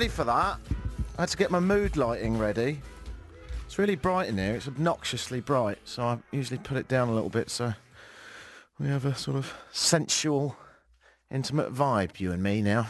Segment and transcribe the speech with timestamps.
[0.00, 0.58] ready for that.
[1.18, 2.80] I had to get my mood lighting ready.
[3.66, 4.54] It's really bright in here.
[4.54, 7.74] It's obnoxiously bright, so I usually put it down a little bit so
[8.78, 10.56] we have a sort of sensual,
[11.30, 12.88] intimate vibe, you and me now.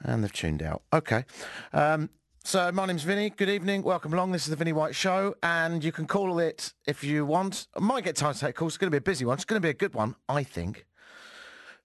[0.00, 0.82] And they've tuned out.
[0.92, 1.24] Okay.
[1.72, 2.10] Um,
[2.44, 3.30] so my name's Vinny.
[3.30, 3.82] Good evening.
[3.82, 4.32] Welcome along.
[4.32, 7.68] This is the Vinny White Show, and you can call it if you want.
[7.74, 8.74] I might get time to take calls.
[8.74, 9.36] It's going to be a busy one.
[9.36, 10.84] It's going to be a good one, I think.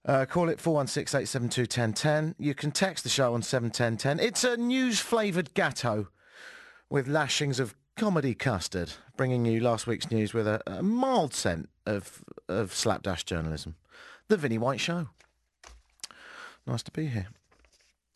[0.06, 2.34] Uh, call it 416-872-1010.
[2.38, 4.20] You can text the show on 71010.
[4.20, 6.08] It's a news-flavoured gatto
[6.90, 11.70] with lashings of comedy custard, bringing you last week's news with a, a mild scent
[11.86, 13.76] of, of slapdash journalism.
[14.28, 15.08] The Vinnie White Show.
[16.66, 17.28] Nice to be here.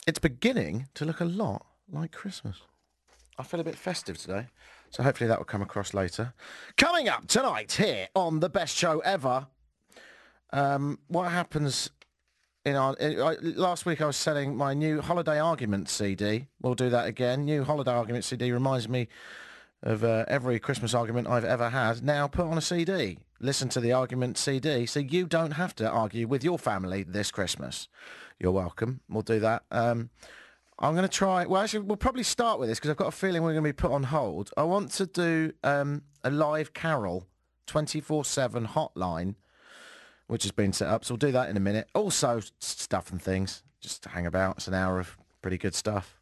[0.06, 2.62] It's beginning to look a lot like Christmas.
[3.38, 4.46] I feel a bit festive today,
[4.90, 6.34] so hopefully that will come across later.
[6.76, 9.46] Coming up tonight here on the best show ever,
[10.52, 11.90] um, what happens
[12.64, 16.46] in our in, I, last week I was selling my new holiday argument CD.
[16.60, 17.44] We'll do that again.
[17.44, 19.08] New holiday argument CD reminds me
[19.82, 22.02] of uh, every Christmas argument I've ever had.
[22.02, 23.18] Now put on a CD.
[23.40, 27.30] Listen to the argument CD, so you don't have to argue with your family this
[27.30, 27.88] Christmas.
[28.40, 29.00] You're welcome.
[29.08, 29.62] We'll do that.
[29.70, 30.10] Um,
[30.80, 31.46] I'm going to try.
[31.46, 33.68] Well, actually, we'll probably start with this because I've got a feeling we're going to
[33.68, 34.50] be put on hold.
[34.56, 37.26] I want to do um, a live carol,
[37.68, 39.36] 24/7 hotline
[40.28, 41.04] which has been set up.
[41.04, 41.88] So we'll do that in a minute.
[41.94, 43.64] Also, stuff and things.
[43.80, 44.58] Just hang about.
[44.58, 46.18] It's an hour of pretty good stuff.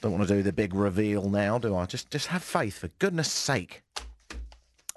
[0.00, 1.86] Don't want to do the big reveal now, do I?
[1.86, 3.82] Just, just have faith, for goodness sake.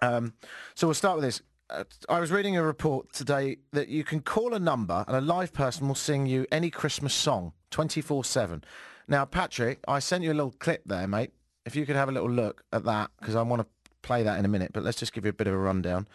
[0.02, 0.34] Um,
[0.76, 1.42] so we'll start with this.
[1.70, 5.22] Uh, I was reading a report today that you can call a number and a
[5.22, 8.64] live person will sing you any Christmas song 24-7.
[9.08, 11.32] Now, Patrick, I sent you a little clip there, mate.
[11.66, 13.68] If you could have a little look at that, because I want to
[14.02, 16.08] play that in a minute, but let's just give you a bit of a rundown.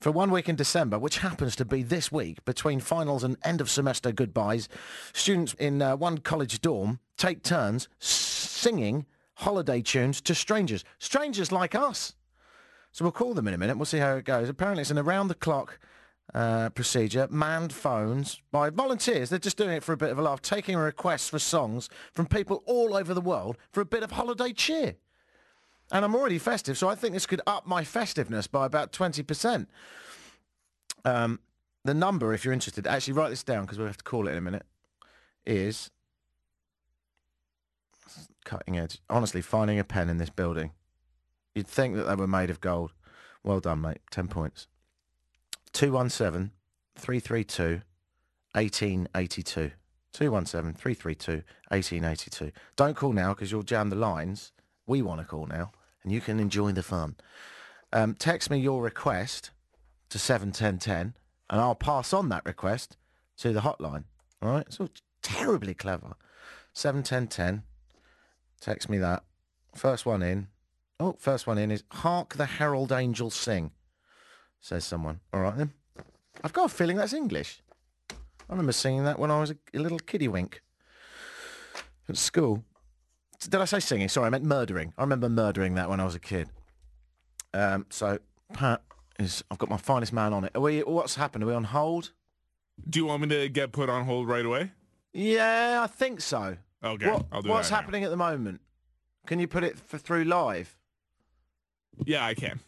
[0.00, 3.60] For one week in December, which happens to be this week, between finals and end
[3.60, 4.66] of semester goodbyes,
[5.12, 10.84] students in uh, one college dorm take turns singing holiday tunes to strangers.
[10.98, 12.14] Strangers like us.
[12.92, 13.76] So we'll call them in a minute.
[13.76, 14.48] We'll see how it goes.
[14.48, 15.78] Apparently, it's an around-the-clock
[16.32, 19.28] uh, procedure, manned phones by volunteers.
[19.28, 22.24] They're just doing it for a bit of a laugh, taking requests for songs from
[22.24, 24.94] people all over the world for a bit of holiday cheer.
[25.92, 29.66] And I'm already festive, so I think this could up my festiveness by about 20%.
[31.04, 31.40] Um,
[31.84, 34.32] the number, if you're interested, actually write this down because we'll have to call it
[34.32, 34.66] in a minute,
[35.44, 35.90] is
[38.44, 39.00] cutting edge.
[39.08, 40.72] Honestly, finding a pen in this building.
[41.54, 42.92] You'd think that they were made of gold.
[43.42, 44.00] Well done, mate.
[44.10, 44.68] 10 points.
[45.72, 46.52] 217
[46.96, 47.82] 332
[48.52, 49.72] 1882.
[50.12, 51.32] 217 332
[51.68, 52.52] 1882.
[52.76, 54.52] Don't call now because you'll jam the lines.
[54.86, 57.16] We want to call now and you can enjoy the fun.
[57.92, 59.50] Um, text me your request
[60.10, 61.14] to 71010
[61.50, 62.96] and I'll pass on that request
[63.38, 64.04] to the hotline.
[64.40, 64.72] All right?
[64.72, 64.88] So
[65.22, 66.14] terribly clever.
[66.72, 67.64] 71010.
[68.60, 69.24] Text me that.
[69.74, 70.48] First one in.
[70.98, 73.70] Oh, first one in is Hark the Herald Angels Sing,
[74.60, 75.20] says someone.
[75.32, 75.72] All right then.
[76.44, 77.62] I've got a feeling that's English.
[78.10, 80.62] I remember singing that when I was a, a little kiddie wink
[82.08, 82.64] at school.
[83.48, 84.08] Did I say singing?
[84.08, 84.92] Sorry, I meant murdering.
[84.98, 86.50] I remember murdering that when I was a kid.
[87.54, 88.18] Um, so
[88.52, 88.82] Pat
[89.18, 89.42] is.
[89.50, 90.52] I've got my finest man on it.
[90.54, 90.80] Are we?
[90.80, 91.44] What's happened?
[91.44, 92.12] Are we on hold?
[92.88, 94.72] Do you want me to get put on hold right away?
[95.12, 96.56] Yeah, I think so.
[96.82, 97.80] Okay, What- I'll do what's that now.
[97.80, 98.60] happening at the moment?
[99.26, 100.76] Can you put it for through live?
[102.06, 102.60] Yeah, I can.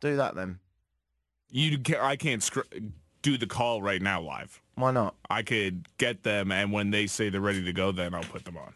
[0.00, 0.58] Do that then.
[1.50, 2.60] You can I can't scr-
[3.22, 4.60] do the call right now live.
[4.76, 5.14] Why not?
[5.28, 8.44] I could get them, and when they say they're ready to go, then I'll put
[8.44, 8.72] them on.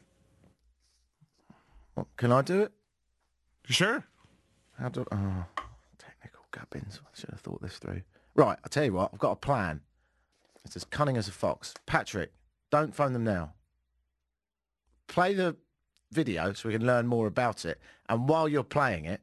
[1.94, 2.72] What, can I do it?
[3.64, 4.04] Sure.
[4.78, 5.06] How do?
[5.10, 5.44] Oh,
[5.98, 7.00] technical gubbins.
[7.02, 8.02] I should have thought this through.
[8.34, 9.10] Right, I tell you what.
[9.12, 9.80] I've got a plan.
[10.64, 11.74] It's as cunning as a fox.
[11.86, 12.32] Patrick,
[12.70, 13.52] don't phone them now.
[15.06, 15.56] Play the
[16.10, 17.80] video so we can learn more about it.
[18.08, 19.20] And while you're playing it,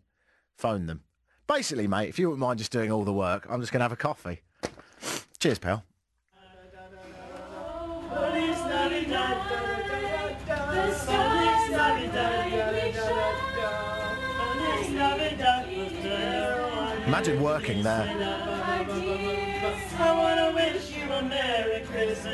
[0.58, 1.02] phone them.
[1.48, 3.86] Basically, mate, if you wouldn't mind just doing all the work, I'm just going to
[3.86, 4.42] have a coffee.
[5.40, 5.84] Cheers, pal.
[17.08, 18.08] Imagine working there.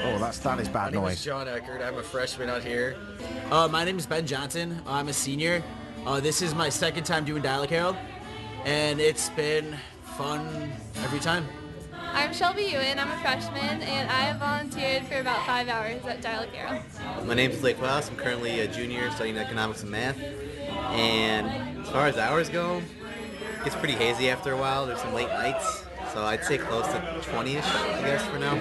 [0.04, 1.24] Oh, that's that is bad My name is.
[1.24, 1.81] John Eckert.
[1.81, 2.96] I'm a freshman out here.
[3.52, 4.81] Uh, my name is Ben Johnson.
[4.86, 5.64] I'm a senior.
[6.06, 7.98] Uh, this is my second time doing Dial a Carol,
[8.66, 9.75] and it's been
[10.18, 11.46] fun every time.
[12.14, 13.00] I'm Shelby Ewan.
[13.00, 16.81] I'm a freshman, and I have volunteered for about five hours at Dial a Carol.
[17.25, 18.10] My name is Blake Klaus.
[18.10, 20.18] I'm currently a junior studying economics and math.
[20.92, 24.86] And as far as hours go, it gets pretty hazy after a while.
[24.86, 25.86] There's some late nights.
[26.13, 28.60] So I'd say close to 20-ish, I guess, for now.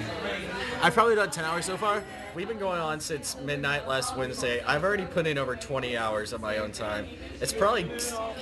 [0.80, 2.04] I've probably done 10 hours so far.
[2.36, 4.62] We've been going on since midnight last Wednesday.
[4.62, 7.06] I've already put in over 20 hours of my own time.
[7.40, 7.90] It's probably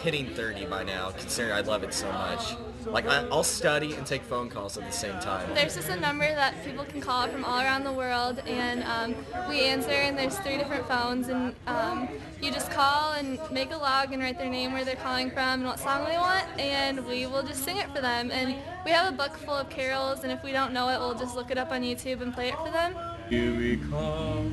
[0.03, 2.57] hitting 30 by now, considering I love it so much.
[2.87, 5.49] Like, I, I'll study and take phone calls at the same time.
[5.55, 9.15] There's just a number that people can call from all around the world, and um,
[9.49, 12.09] we answer, and there's three different phones, and um,
[12.43, 15.61] you just call and make a log and write their name, where they're calling from,
[15.61, 18.33] and what song they want, and we will just sing it for them.
[18.33, 21.15] And we have a book full of carols, and if we don't know it, we'll
[21.15, 22.97] just look it up on YouTube and play it for them.
[23.31, 24.45] You recall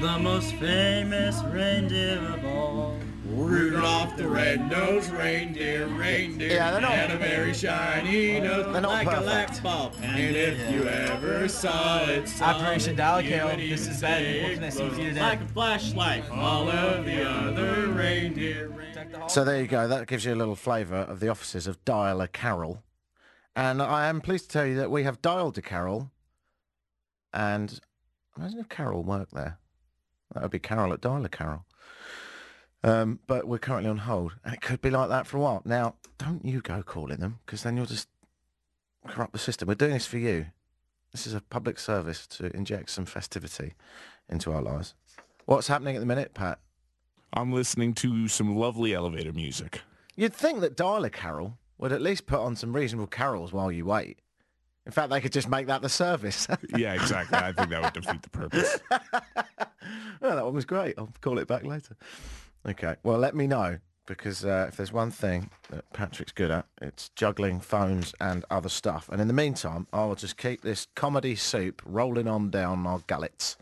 [0.00, 2.96] the most famous reindeer of all.
[3.26, 9.22] Rudolph the red-nosed reindeer, reindeer, Yeah, they're not- had a very shiny nose, like perfect.
[9.22, 9.92] a wax ball.
[10.02, 14.00] And if you ever saw it, saw Operation it, Dial you Carol, would this is
[14.00, 14.22] Ben.
[14.22, 15.20] say What can I it sing for you glows today?
[15.20, 18.70] Like a flashlight, all of the other reindeer.
[19.28, 19.88] So there you go.
[19.88, 22.82] That gives you a little flavour of the offices of Dial a Carol.
[23.56, 26.10] And I am pleased to tell you that we have dialed a Carol.
[27.32, 27.80] And
[28.36, 29.58] imagine if Carol worked there.
[30.32, 31.64] That would be Carol at Dial a Carol.
[32.82, 35.62] Um, but we're currently on hold, and it could be like that for a while.
[35.64, 38.08] Now, don't you go calling them, because then you'll just
[39.06, 39.68] corrupt the system.
[39.68, 40.46] We're doing this for you.
[41.12, 43.74] This is a public service to inject some festivity
[44.28, 44.94] into our lives.
[45.46, 46.58] What's happening at the minute, Pat?
[47.32, 49.80] I'm listening to some lovely elevator music.
[50.16, 53.72] You'd think that Dial a Carol would at least put on some reasonable carols while
[53.72, 54.18] you wait.
[54.86, 56.46] In fact, they could just make that the service.
[56.76, 57.38] Yeah, exactly.
[57.38, 58.78] I think that would defeat the purpose.
[58.90, 60.94] oh, that one was great.
[60.98, 61.96] I'll call it back later.
[62.68, 62.96] Okay.
[63.02, 67.08] Well, let me know because uh, if there's one thing that Patrick's good at, it's
[67.10, 69.08] juggling phones and other stuff.
[69.10, 73.56] And in the meantime, I'll just keep this comedy soup rolling on down our gullets.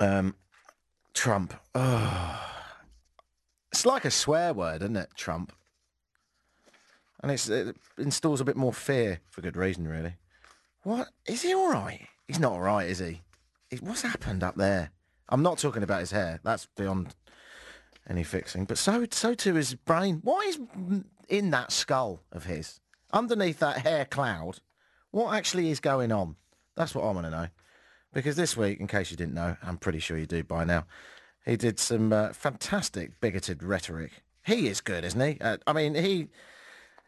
[0.00, 0.34] Um,
[1.14, 1.54] Trump.
[1.74, 2.40] Oh.
[3.72, 5.08] It's like a swear word, isn't it?
[5.16, 5.52] Trump.
[7.24, 10.16] And it installs a bit more fear for good reason, really.
[10.82, 11.08] What?
[11.26, 12.06] Is he all right?
[12.28, 13.22] He's not all right, is he?
[13.70, 14.90] He- What's happened up there?
[15.30, 16.40] I'm not talking about his hair.
[16.44, 17.14] That's beyond
[18.06, 18.66] any fixing.
[18.66, 20.20] But so so too is his brain.
[20.22, 20.58] What is
[21.30, 22.80] in that skull of his?
[23.10, 24.60] Underneath that hair cloud,
[25.10, 26.36] what actually is going on?
[26.76, 27.48] That's what I want to know.
[28.12, 30.84] Because this week, in case you didn't know, I'm pretty sure you do by now,
[31.46, 34.12] he did some uh, fantastic bigoted rhetoric.
[34.44, 35.40] He is good, isn't he?
[35.40, 36.28] Uh, I mean, he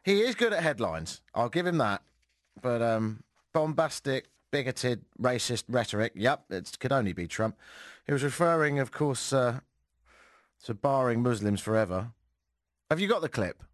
[0.06, 1.20] he is good at headlines.
[1.35, 2.00] I'll give him that.
[2.62, 6.12] But um, bombastic, bigoted, racist rhetoric.
[6.14, 7.56] Yep, it could only be Trump.
[8.06, 9.58] He was referring, of course, uh,
[10.62, 12.12] to barring Muslims forever.
[12.88, 13.64] Have you got the clip?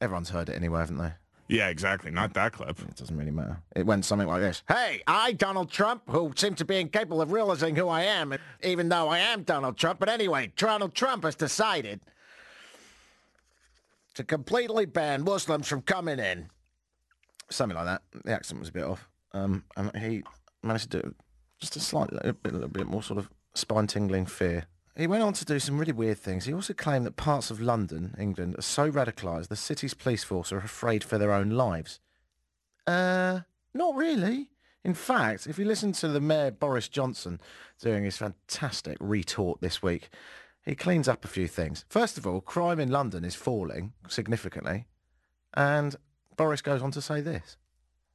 [0.00, 1.12] Everyone's heard it anyway, haven't they?
[1.46, 2.10] Yeah, exactly.
[2.10, 2.76] Not that clip.
[2.80, 3.62] It doesn't really matter.
[3.76, 4.64] It went something like this.
[4.66, 8.34] Hey, I, Donald Trump, who seem to be incapable of realizing who I am,
[8.64, 10.00] even though I am Donald Trump.
[10.00, 12.00] But anyway, Donald Trump has decided
[14.14, 16.50] to completely ban Muslims from coming in.
[17.50, 18.02] Something like that.
[18.24, 19.08] The accent was a bit off.
[19.32, 20.22] Um, and he
[20.62, 21.14] managed to do
[21.60, 24.66] just a slightly, a bit, a little bit more sort of spine-tingling fear.
[24.96, 26.44] He went on to do some really weird things.
[26.44, 30.52] He also claimed that parts of London, England, are so radicalised the city's police force
[30.52, 31.98] are afraid for their own lives.
[32.86, 33.40] Uh,
[33.74, 34.50] not really.
[34.84, 37.40] In fact, if you listen to the Mayor Boris Johnson
[37.80, 40.10] doing his fantastic retort this week,
[40.64, 41.84] he cleans up a few things.
[41.88, 44.86] First of all, crime in London is falling significantly,
[45.54, 45.96] and
[46.36, 47.56] Boris goes on to say this.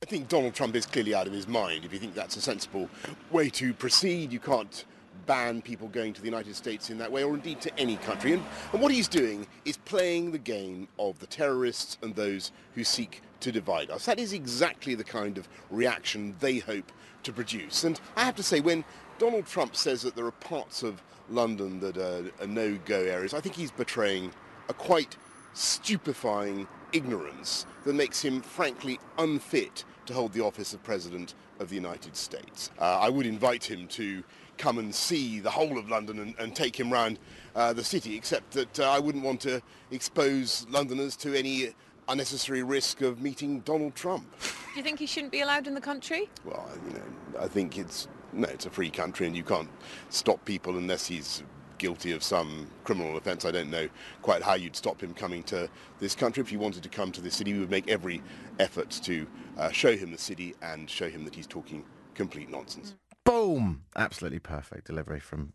[0.01, 1.83] I think Donald Trump is clearly out of his mind.
[1.83, 2.89] If you think that's a sensible
[3.31, 4.85] way to proceed, you can't
[5.25, 8.33] ban people going to the United States in that way, or indeed to any country.
[8.33, 12.83] And, and what he's doing is playing the game of the terrorists and those who
[12.83, 14.05] seek to divide us.
[14.05, 16.91] That is exactly the kind of reaction they hope
[17.23, 17.83] to produce.
[17.83, 18.83] And I have to say, when
[19.17, 21.01] Donald Trump says that there are parts of
[21.31, 24.31] London that are, are no-go areas, I think he's betraying
[24.67, 25.17] a quite
[25.53, 31.75] stupefying ignorance that makes him frankly unfit to hold the office of President of the
[31.75, 32.71] United States.
[32.79, 34.23] Uh, I would invite him to
[34.57, 37.19] come and see the whole of London and, and take him round
[37.55, 41.69] uh, the city, except that uh, I wouldn't want to expose Londoners to any
[42.07, 44.25] unnecessary risk of meeting Donald Trump.
[44.41, 46.29] Do you think he shouldn't be allowed in the country?
[46.43, 47.03] Well, you know,
[47.39, 49.69] I think it's no, it's a free country, and you can't
[50.09, 51.43] stop people unless he's
[51.77, 53.45] guilty of some criminal offence.
[53.45, 53.87] I don't know
[54.21, 55.69] quite how you'd stop him coming to
[55.99, 56.41] this country.
[56.41, 58.21] If he wanted to come to the city, we would make every
[58.59, 59.25] effort to
[59.57, 62.95] uh, show him the city and show him that he's talking complete nonsense.
[63.23, 63.83] Boom!
[63.95, 65.53] Absolutely perfect delivery from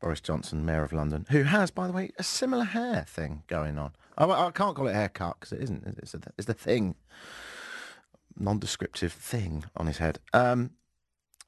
[0.00, 3.78] Boris Johnson, Mayor of London, who has, by the way, a similar hair thing going
[3.78, 3.92] on.
[4.18, 5.86] I, I can't call it haircut because it isn't.
[6.02, 6.96] It's, a, it's the thing,
[8.36, 10.18] non-descriptive thing on his head.
[10.32, 10.72] Um,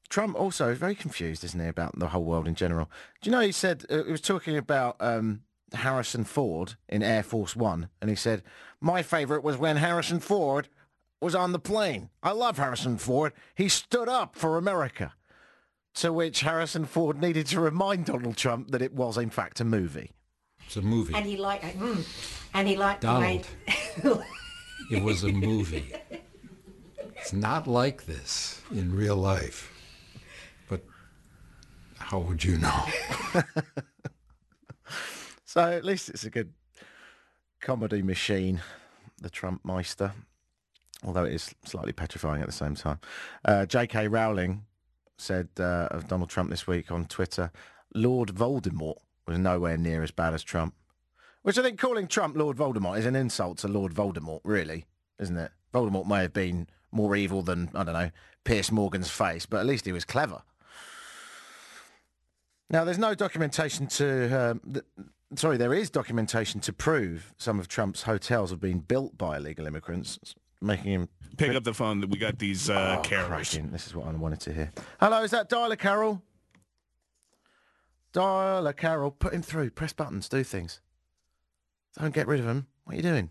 [0.09, 2.89] Trump also is very confused, isn't he, about the whole world in general.
[3.21, 5.41] Do you know he said uh, he was talking about um,
[5.73, 8.43] Harrison Ford in Air Force One, and he said
[8.79, 10.69] my favourite was when Harrison Ford
[11.21, 12.09] was on the plane.
[12.21, 13.33] I love Harrison Ford.
[13.55, 15.13] He stood up for America.
[15.95, 19.63] To which Harrison Ford needed to remind Donald Trump that it was in fact a
[19.65, 20.11] movie.
[20.65, 21.13] It's a movie.
[21.15, 22.05] And he liked, mm,
[22.53, 23.47] and he liked Donald.
[24.01, 24.25] the way.
[24.91, 25.93] It was a movie.
[27.15, 29.71] It's not like this in real life.
[32.05, 32.85] How would you know?
[35.55, 36.51] So at least it's a good
[37.61, 38.61] comedy machine,
[39.21, 40.11] the Trump Meister,
[41.01, 42.99] although it is slightly petrifying at the same time.
[43.45, 44.09] Uh, J.K.
[44.09, 44.65] Rowling
[45.17, 47.53] said uh, of Donald Trump this week on Twitter,
[47.93, 50.73] Lord Voldemort was nowhere near as bad as Trump.
[51.41, 54.87] Which I think calling Trump Lord Voldemort is an insult to Lord Voldemort, really,
[55.19, 55.51] isn't it?
[55.73, 58.11] Voldemort may have been more evil than, I don't know,
[58.43, 60.41] Piers Morgan's face, but at least he was clever.
[62.69, 64.51] Now, there's no documentation to.
[64.51, 64.85] Um, th-
[65.35, 69.67] sorry, there is documentation to prove some of Trump's hotels have been built by illegal
[69.67, 70.17] immigrants,
[70.61, 71.09] making him.
[71.37, 71.99] Pick up the phone.
[72.01, 73.71] That we got these uh, Oh, cracking.
[73.71, 74.71] This is what I wanted to hear.
[74.99, 76.21] Hello, is that Dial a Carol?
[78.13, 79.71] Dial a Carol, put him through.
[79.71, 80.79] Press buttons, do things.
[81.99, 82.67] Don't get rid of him.
[82.85, 83.29] What are you doing?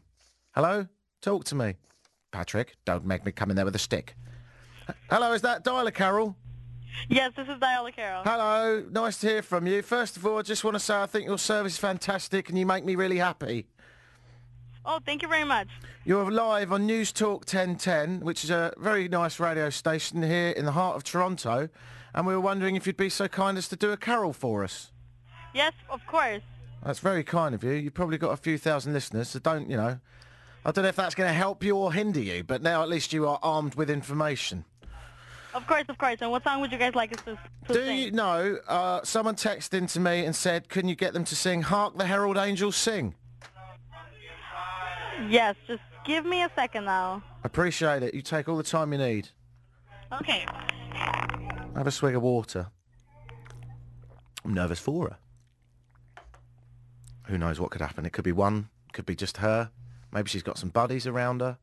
[0.55, 0.87] Hello?
[1.23, 1.75] Talk to me.
[2.33, 4.15] Patrick, don't make me come in there with a stick.
[5.11, 6.37] Hello, is that Dial a Carol?
[7.09, 8.23] Yes, this is Dial a Carol.
[8.25, 9.83] Hello, nice to hear from you.
[9.83, 12.59] First of all, I just want to say I think your service is fantastic and
[12.59, 13.67] you make me really happy.
[14.87, 15.69] Oh, thank you very much.
[16.05, 20.67] You're live on News Talk 1010, which is a very nice radio station here in
[20.67, 21.71] the heart of Toronto,
[22.15, 24.63] and we were wondering if you'd be so kind as to do a carol for
[24.63, 24.93] us.
[25.55, 26.43] Yes, of course.
[26.85, 27.73] That's very kind of you.
[27.73, 30.01] You've probably got a few thousand listeners, so don't, you know.
[30.67, 32.89] I don't know if that's going to help you or hinder you, but now at
[32.89, 34.67] least you are armed with information.
[35.55, 36.17] Of course, of course.
[36.21, 37.99] And what song would you guys like us to, to Do sing?
[37.99, 41.37] you know, uh, someone texted in to me and said, can you get them to
[41.37, 43.15] sing Hark the Herald Angels Sing?
[45.29, 47.23] Yes, just give me a second now.
[47.45, 48.15] Appreciate it.
[48.15, 49.29] You take all the time you need.
[50.13, 50.45] Okay.
[51.77, 52.67] Have a swig of water.
[54.45, 55.17] I'm nervous for her.
[57.29, 58.05] Who knows what could happen?
[58.05, 59.71] It could be one, could be just her.
[60.13, 61.57] Maybe she's got some buddies around her.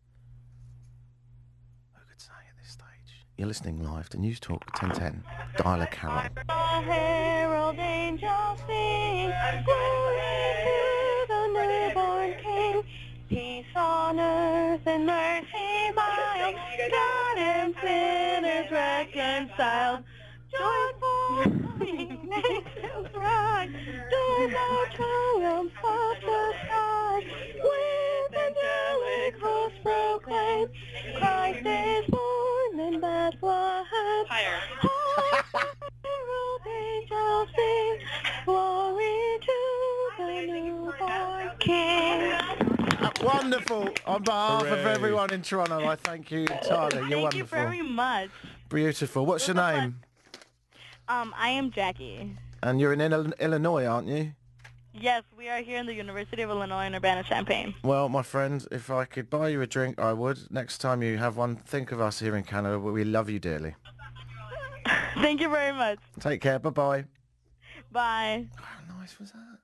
[1.93, 3.25] Who could say at this stage?
[3.41, 5.23] You're listening live to News Talk 1010.
[5.57, 6.21] Dial a Carol.
[6.45, 9.33] The herald angels sing,
[9.65, 12.83] glory to the newborn King.
[13.29, 16.55] Peace on earth and mercy mild,
[16.91, 20.03] God and sinners reconciled.
[20.51, 23.69] Joyful nations rise,
[25.49, 25.71] of
[26.21, 27.23] the skies.
[27.55, 30.67] With angelic hosts proclaim,
[31.17, 32.20] Christ is born
[41.59, 42.33] King.
[43.23, 43.89] Wonderful.
[44.07, 47.09] On behalf of everyone in Toronto, I thank you entirely.
[47.09, 47.45] You're Thank you wonderful.
[47.45, 48.29] very much.
[48.69, 49.25] Beautiful.
[49.25, 49.99] What's your name?
[51.07, 52.35] Um, I am Jackie.
[52.63, 54.33] And you're in Illinois, aren't you?
[54.93, 57.75] Yes, we are here in the University of Illinois in Urbana-Champaign.
[57.83, 60.51] Well, my friend, if I could buy you a drink, I would.
[60.51, 62.77] Next time you have one, think of us here in Canada.
[62.79, 63.75] We love you dearly.
[65.15, 65.99] Thank you very much.
[66.19, 66.59] Take care.
[66.59, 67.05] Bye-bye.
[67.91, 68.47] Bye.
[68.55, 69.57] How nice was that?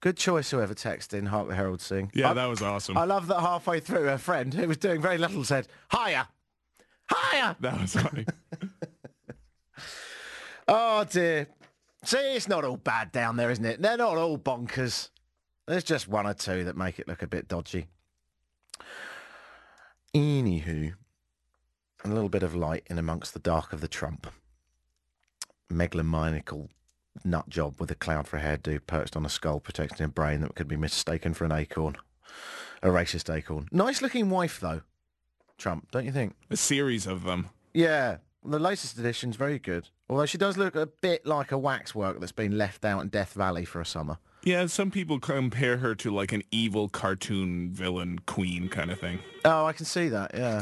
[0.00, 2.10] Good choice, whoever texted in Hark the Herald Sing.
[2.14, 2.98] Yeah, I- that was awesome.
[2.98, 6.26] I love that halfway through, her friend, who was doing very little, said, Higher!
[7.10, 7.56] Higher!
[7.60, 8.26] That was funny.
[10.66, 11.46] Oh, dear.
[12.04, 13.82] See, it's not all bad down there, isn't it?
[13.82, 15.10] They're not all bonkers.
[15.66, 17.86] There's just one or two that make it look a bit dodgy.
[20.14, 20.94] Anywho,
[22.04, 24.26] a little bit of light in amongst the dark of the Trump.
[25.72, 26.68] Megalomaniacal
[27.24, 30.40] nut job with a cloud for a hairdo perched on a skull protecting a brain
[30.40, 31.96] that could be mistaken for an acorn.
[32.82, 33.68] A racist acorn.
[33.72, 34.82] Nice looking wife, though.
[35.56, 36.34] Trump, don't you think?
[36.50, 37.48] A series of them.
[37.72, 39.88] Yeah, the latest edition's very good.
[40.08, 43.32] Although she does look a bit like a waxwork that's been left out in Death
[43.32, 44.18] Valley for a summer.
[44.42, 49.20] Yeah, some people compare her to like an evil cartoon villain queen kind of thing.
[49.46, 50.60] Oh, I can see that, yeah.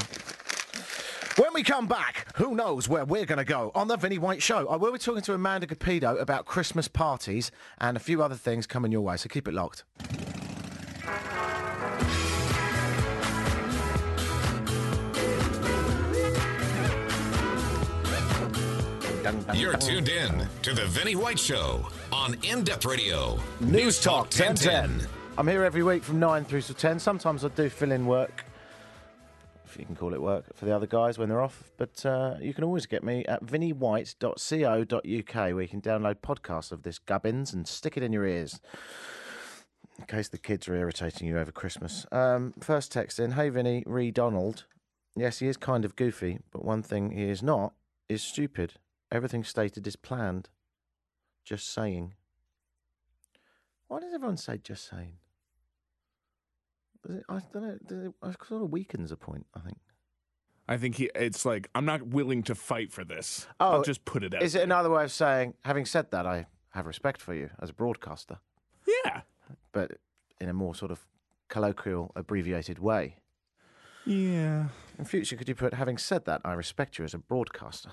[1.37, 4.43] When we come back, who knows where we're going to go on the Vinnie White
[4.43, 4.69] Show.
[4.69, 8.67] I will be talking to Amanda Capido about Christmas parties and a few other things
[8.67, 9.85] coming your way, so keep it locked.
[19.55, 23.39] You're tuned in to the Vinnie White Show on In Depth Radio.
[23.61, 25.09] News Talk 1010.
[25.39, 26.99] I'm here every week from 9 through to 10.
[26.99, 28.45] Sometimes I do fill in work
[29.75, 31.73] if you can call it work, for the other guys when they're off.
[31.77, 36.83] But uh, you can always get me at vinnywhite.co.uk where you can download podcasts of
[36.83, 38.61] this gubbins and stick it in your ears
[39.99, 42.07] in case the kids are irritating you over Christmas.
[42.13, 44.65] Um, first text in Hey Vinny, re Donald.
[45.15, 47.75] Yes, he is kind of goofy, but one thing he is not
[48.09, 48.75] is stupid.
[49.11, 50.49] Everything stated is planned.
[51.45, 52.15] Just saying.
[53.89, 55.19] Why does everyone say just saying?
[57.07, 57.79] Does it- I don't know.
[57.87, 59.79] does It, it sort of weakens a point, I think.
[60.69, 61.11] I think he.
[61.15, 63.47] It's like I'm not willing to fight for this.
[63.59, 64.43] Oh, I'll just put it out.
[64.43, 67.71] Is it another way of saying, having said that, I have respect for you as
[67.71, 68.39] a broadcaster?
[69.05, 69.23] Yeah.
[69.73, 69.99] But
[70.41, 71.05] in a more sort of
[71.49, 73.17] colloquial, abbreviated way.
[74.07, 74.69] Yeah.
[74.99, 77.91] In future, could you put, having said that, I respect you as a broadcaster?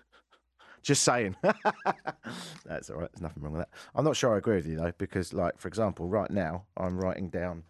[0.82, 1.36] Just saying.
[2.64, 3.08] That's all right.
[3.12, 3.70] There's nothing wrong with that.
[3.94, 6.98] I'm not sure I agree with you, though, because, like, for example, right now, I'm
[6.98, 7.62] writing down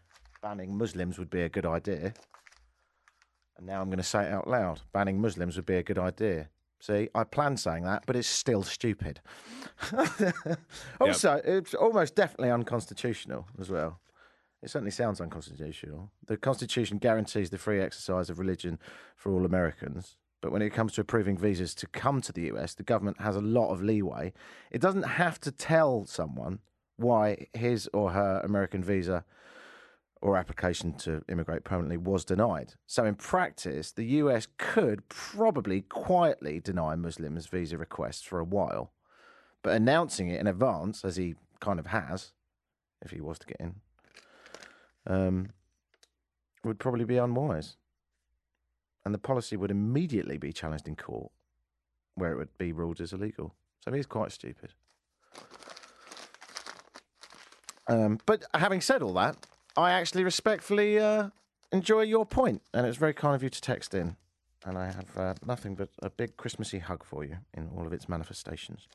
[0.42, 2.12] banning Muslims would be a good idea.
[3.56, 4.80] And now I'm going to say it out loud.
[4.92, 6.48] Banning Muslims would be a good idea.
[6.80, 9.20] See, I planned saying that, but it's still stupid.
[11.00, 14.00] also, it's almost definitely unconstitutional as well.
[14.62, 16.10] It certainly sounds unconstitutional.
[16.26, 18.80] The Constitution guarantees the free exercise of religion
[19.16, 20.16] for all Americans.
[20.40, 23.36] But when it comes to approving visas to come to the US, the government has
[23.36, 24.32] a lot of leeway.
[24.72, 26.58] It doesn't have to tell someone
[26.96, 29.24] why his or her American visa
[30.22, 32.74] or application to immigrate permanently was denied.
[32.86, 38.92] So, in practice, the US could probably quietly deny Muslims visa requests for a while.
[39.62, 42.32] But announcing it in advance, as he kind of has,
[43.04, 43.74] if he was to get in,
[45.06, 45.50] um,
[46.64, 47.76] would probably be unwise.
[49.04, 51.32] And the policy would immediately be challenged in court,
[52.14, 53.54] where it would be ruled as illegal.
[53.84, 54.72] So he's quite stupid.
[57.88, 59.36] Um, but having said all that,
[59.76, 61.30] I actually respectfully uh,
[61.72, 64.16] enjoy your point, and it's very kind of you to text in.
[64.64, 67.92] And I have uh, nothing but a big Christmassy hug for you in all of
[67.92, 68.86] its manifestations.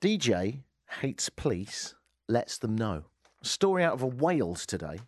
[0.00, 0.62] DJ
[1.00, 1.94] hates police,
[2.28, 3.04] lets them know.
[3.42, 5.00] Story out of Wales today.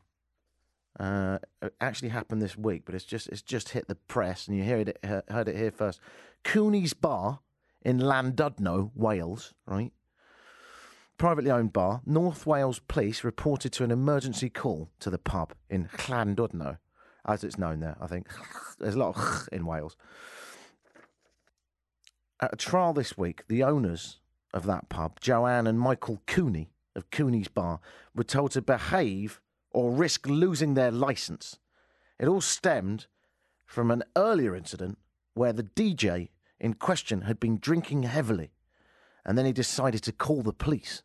[0.98, 4.56] Uh, it actually happened this week, but it's just it's just hit the press, and
[4.56, 6.00] you heard it heard it here first.
[6.44, 7.40] Cooney's Bar
[7.82, 9.92] in Llandudno, Wales, right?
[11.18, 12.02] Privately owned bar.
[12.04, 16.76] North Wales Police reported to an emergency call to the pub in Llandudno,
[17.26, 17.96] as it's known there.
[18.00, 18.28] I think
[18.78, 19.96] there's a lot of in Wales.
[22.40, 24.20] At a trial this week, the owners
[24.52, 27.80] of that pub, Joanne and Michael Cooney of Cooney's Bar,
[28.14, 31.58] were told to behave or risk losing their license.
[32.18, 33.06] It all stemmed
[33.64, 34.98] from an earlier incident
[35.32, 36.28] where the DJ
[36.60, 38.52] in question had been drinking heavily
[39.26, 41.02] and then he decided to call the police.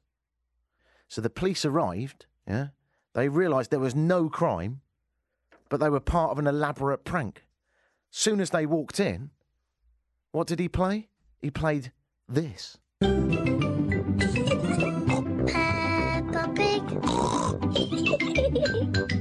[1.11, 2.67] So the police arrived, yeah.
[3.13, 4.79] They realised there was no crime,
[5.67, 7.43] but they were part of an elaborate prank.
[8.11, 9.31] Soon as they walked in,
[10.31, 11.09] what did he play?
[11.41, 11.91] He played
[12.29, 12.77] this.
[13.01, 13.11] Peppa
[16.55, 19.11] Pig.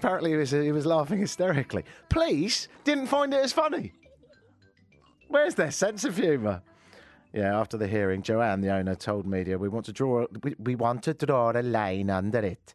[0.00, 1.84] apparently he was, he was laughing hysterically.
[2.08, 3.92] Police didn't find it as funny.
[5.28, 6.62] Where's their sense of humour?
[7.34, 10.74] Yeah, after the hearing, Joanne, the owner, told media, "We want to draw, we, we
[10.74, 12.74] want to draw a line under it,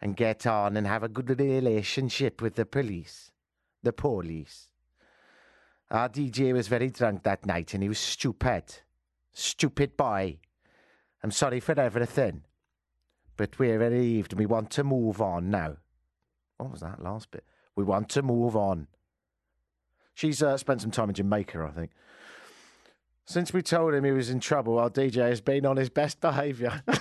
[0.00, 3.30] and get on and have a good relationship with the police,
[3.82, 4.68] the police."
[5.90, 8.64] Our DJ was very drunk that night, and he was stupid,
[9.34, 10.38] stupid boy.
[11.22, 12.42] I'm sorry for everything,
[13.36, 14.32] but we're relieved.
[14.32, 15.76] and We want to move on now.
[16.62, 17.44] What was that last bit?
[17.74, 18.86] We want to move on.
[20.14, 21.90] She's uh, spent some time in Jamaica, I think.
[23.24, 26.20] Since we told him he was in trouble, our DJ has been on his best
[26.20, 26.82] behaviour.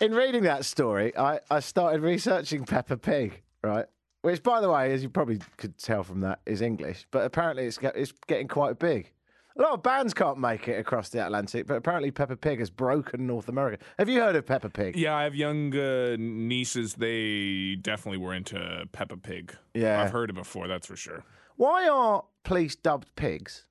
[0.00, 3.86] in reading that story, I, I started researching Peppa Pig, right?
[4.22, 7.64] Which, by the way, as you probably could tell from that, is English, but apparently
[7.66, 9.12] it's, it's getting quite big.
[9.58, 12.68] A lot of bands can't make it across the Atlantic, but apparently Peppa Pig has
[12.68, 13.82] broken North America.
[13.98, 14.96] Have you heard of Peppa Pig?
[14.96, 16.94] Yeah, I have young uh, nieces.
[16.94, 19.56] They definitely were into Peppa Pig.
[19.72, 20.02] Yeah.
[20.02, 20.68] I've heard it before.
[20.68, 21.24] That's for sure.
[21.56, 23.64] Why are police dubbed pigs?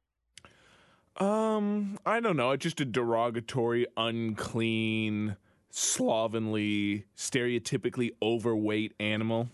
[1.18, 2.52] Um, I don't know.
[2.52, 5.38] It's just a derogatory, unclean,
[5.70, 9.50] slovenly, stereotypically overweight animal.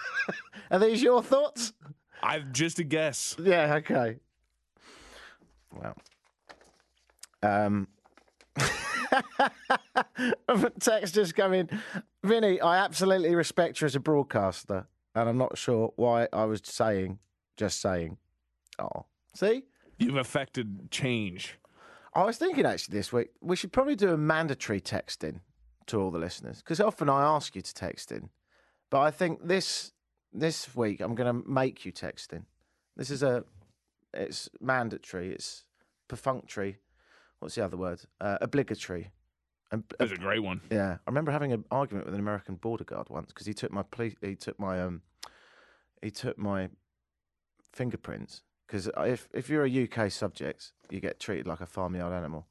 [0.70, 1.72] Are these your thoughts?
[2.22, 3.36] I've just a guess.
[3.38, 4.16] Yeah, okay.
[5.78, 5.96] Well,
[7.42, 7.88] um,
[10.80, 11.68] text just coming.
[12.24, 16.60] Vinny, I absolutely respect you as a broadcaster, and I'm not sure why I was
[16.64, 17.18] saying,
[17.56, 18.18] just saying.
[18.78, 19.64] Oh, see,
[19.98, 21.58] You've affected change.
[22.14, 25.40] I was thinking actually this week we should probably do a mandatory texting
[25.86, 28.30] to all the listeners because often I ask you to text in,
[28.90, 29.92] but I think this
[30.32, 32.46] this week I'm going to make you text in.
[32.96, 33.44] This is a
[34.14, 35.32] it's mandatory.
[35.32, 35.64] It's
[36.08, 36.78] perfunctory.
[37.38, 38.00] What's the other word?
[38.20, 39.10] Uh, obligatory.
[39.70, 40.60] And- That's a great one.
[40.70, 43.70] Yeah, I remember having an argument with an American border guard once because he took
[43.70, 44.14] my police.
[44.20, 45.02] He took my um,
[46.02, 46.70] he took my
[47.72, 52.46] fingerprints because if if you're a UK subject, you get treated like a farmyard animal.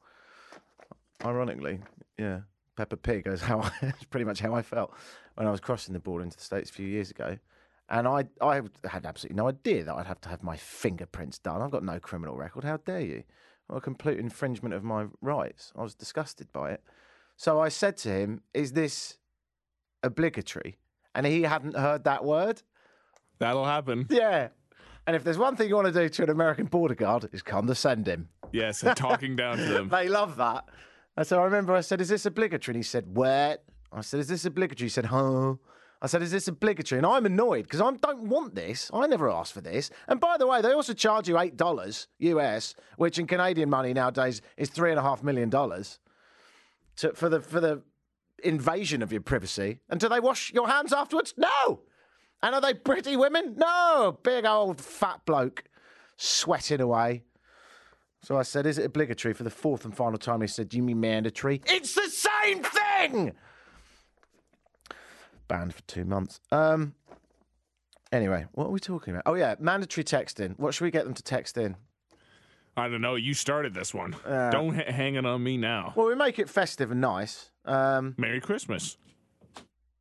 [1.26, 1.80] Ironically,
[2.20, 2.42] yeah,
[2.76, 4.94] Peppa Pig is how I, pretty much how I felt
[5.36, 7.38] when I was crossing the border into the states a few years ago,
[7.90, 11.62] and I I had absolutely no idea that I'd have to have my fingerprints done.
[11.62, 12.64] I've got no criminal record.
[12.64, 13.24] How dare you?
[13.68, 15.74] Well, a complete infringement of my rights.
[15.76, 16.84] I was disgusted by it.
[17.36, 19.18] So I said to him, "Is this
[20.04, 20.78] obligatory?"
[21.16, 22.62] And he hadn't heard that word.
[23.40, 24.08] That'll happen.
[24.10, 24.50] Yeah.
[25.06, 27.42] And if there's one thing you want to do to an American border guard, is
[27.42, 28.28] condescend him.
[28.52, 29.90] Yes, and talking down to them.
[29.92, 30.66] they love that.
[31.16, 32.74] And so I remember I said, Is this obligatory?
[32.74, 33.64] And he said, What?
[33.92, 34.86] I said, Is this obligatory?
[34.86, 35.56] He said, Huh?
[36.02, 37.00] I said, Is this obligatory?
[37.00, 38.92] And I'm annoyed because I don't want this.
[38.94, 39.90] I never asked for this.
[40.08, 44.42] And by the way, they also charge you $8 US, which in Canadian money nowadays
[44.58, 47.82] is $3.5 million to, for, the, for the
[48.44, 49.80] invasion of your privacy.
[49.90, 51.34] And do they wash your hands afterwards?
[51.38, 51.82] No.
[52.44, 53.56] And are they pretty women?
[53.58, 54.20] No.
[54.24, 55.64] Big old fat bloke
[56.16, 57.24] sweating away.
[58.22, 60.42] So I said, Is it obligatory for the fourth and final time?
[60.42, 61.62] He said, Do you mean mandatory?
[61.66, 63.34] It's the same thing!
[65.48, 66.40] Banned for two months.
[66.52, 66.94] Um.
[68.12, 69.24] Anyway, what are we talking about?
[69.26, 70.58] Oh, yeah, mandatory texting.
[70.58, 71.76] What should we get them to text in?
[72.78, 73.16] I don't know.
[73.16, 74.14] You started this one.
[74.26, 75.92] Uh, don't ha- hang it on me now.
[75.96, 77.50] Well, we make it festive and nice.
[77.66, 78.98] Um, Merry Christmas.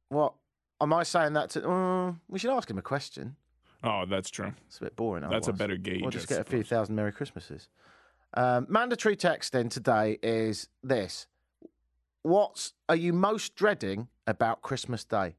[0.08, 0.34] what?
[0.80, 1.68] Am I saying that to.
[1.68, 3.34] Uh, we should ask him a question.
[3.82, 4.52] Oh, that's true.
[4.68, 5.28] It's a bit boring.
[5.28, 6.02] That's a better gauge.
[6.02, 7.68] We'll just get a few thousand Merry Christmases.
[8.34, 11.26] Um, mandatory texting today is this:
[12.26, 15.36] What are you most dreading about Christmas Day?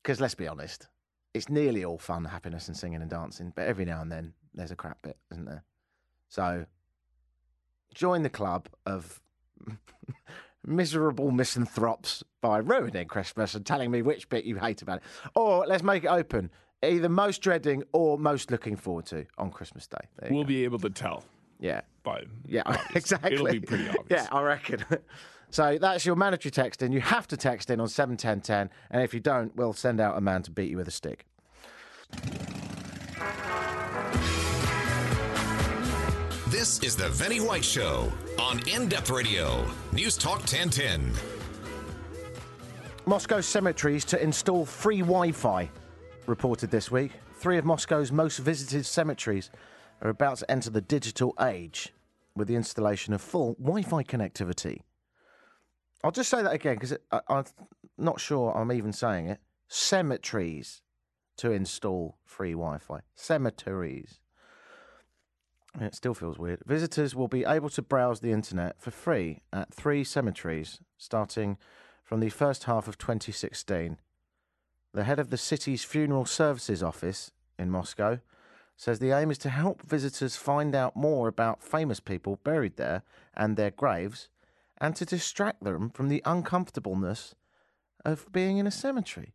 [0.00, 0.86] Because let's be honest,
[1.34, 4.70] it's nearly all fun, happiness, and singing and dancing, but every now and then there's
[4.70, 5.64] a crap bit, isn't there?
[6.28, 6.66] So
[7.92, 9.20] join the club of
[10.64, 15.02] miserable misanthropes by ruining Christmas and telling me which bit you hate about it.
[15.34, 16.52] Or let's make it open.
[16.84, 20.30] Either most dreading or most looking forward to on Christmas Day.
[20.30, 20.46] We'll go.
[20.46, 21.24] be able to tell.
[21.62, 21.82] Yeah.
[22.02, 22.62] But Yeah,
[22.94, 23.34] exactly.
[23.34, 24.04] It'll be pretty obvious.
[24.10, 24.84] Yeah, I reckon.
[25.50, 26.92] so that's your mandatory text in.
[26.92, 30.20] You have to text in on 71010, and if you don't, we'll send out a
[30.20, 31.24] man to beat you with a stick.
[36.48, 41.12] This is the Vinny White Show on In Depth Radio, News Talk 1010.
[43.06, 45.70] Moscow cemeteries to install free Wi Fi,
[46.26, 47.12] reported this week.
[47.36, 49.50] Three of Moscow's most visited cemeteries
[50.02, 51.92] are about to enter the digital age
[52.36, 54.80] with the installation of full Wi Fi connectivity.
[56.04, 56.96] I'll just say that again because
[57.28, 57.44] I'm
[57.96, 59.40] not sure I'm even saying it.
[59.68, 60.82] Cemeteries
[61.36, 63.00] to install free Wi Fi.
[63.14, 64.18] Cemeteries.
[65.80, 66.60] It still feels weird.
[66.66, 71.56] Visitors will be able to browse the internet for free at three cemeteries starting
[72.04, 73.96] from the first half of 2016.
[74.92, 78.18] The head of the city's funeral services office in Moscow
[78.82, 83.04] says the aim is to help visitors find out more about famous people buried there
[83.32, 84.28] and their graves
[84.78, 87.36] and to distract them from the uncomfortableness
[88.04, 89.34] of being in a cemetery.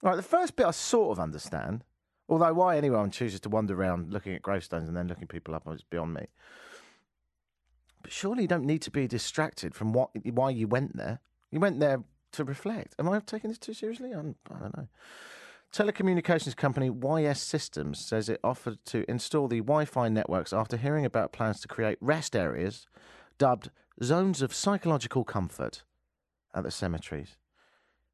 [0.00, 1.84] Right, the first bit I sort of understand,
[2.26, 5.68] although why anyone chooses to wander around looking at gravestones and then looking people up
[5.70, 6.28] is beyond me.
[8.00, 11.20] But surely you don't need to be distracted from what why you went there.
[11.50, 12.94] You went there to reflect.
[12.98, 14.12] Am I taking this too seriously?
[14.12, 14.88] I'm, I don't know.
[15.74, 21.04] Telecommunications company YS Systems says it offered to install the Wi Fi networks after hearing
[21.04, 22.86] about plans to create rest areas
[23.38, 25.82] dubbed zones of psychological comfort
[26.54, 27.38] at the cemeteries.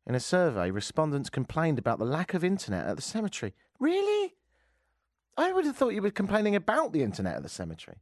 [0.06, 3.52] In a survey, respondents complained about the lack of internet at the cemetery.
[3.78, 4.36] Really?
[5.36, 7.98] I would have thought you were complaining about the internet at the cemetery.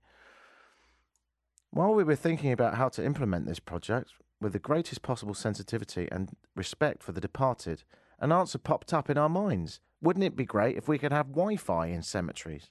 [1.70, 6.06] While we were thinking about how to implement this project with the greatest possible sensitivity
[6.12, 7.82] and respect for the departed,
[8.18, 9.80] an answer popped up in our minds.
[10.00, 12.70] Wouldn't it be great if we could have Wi Fi in cemeteries?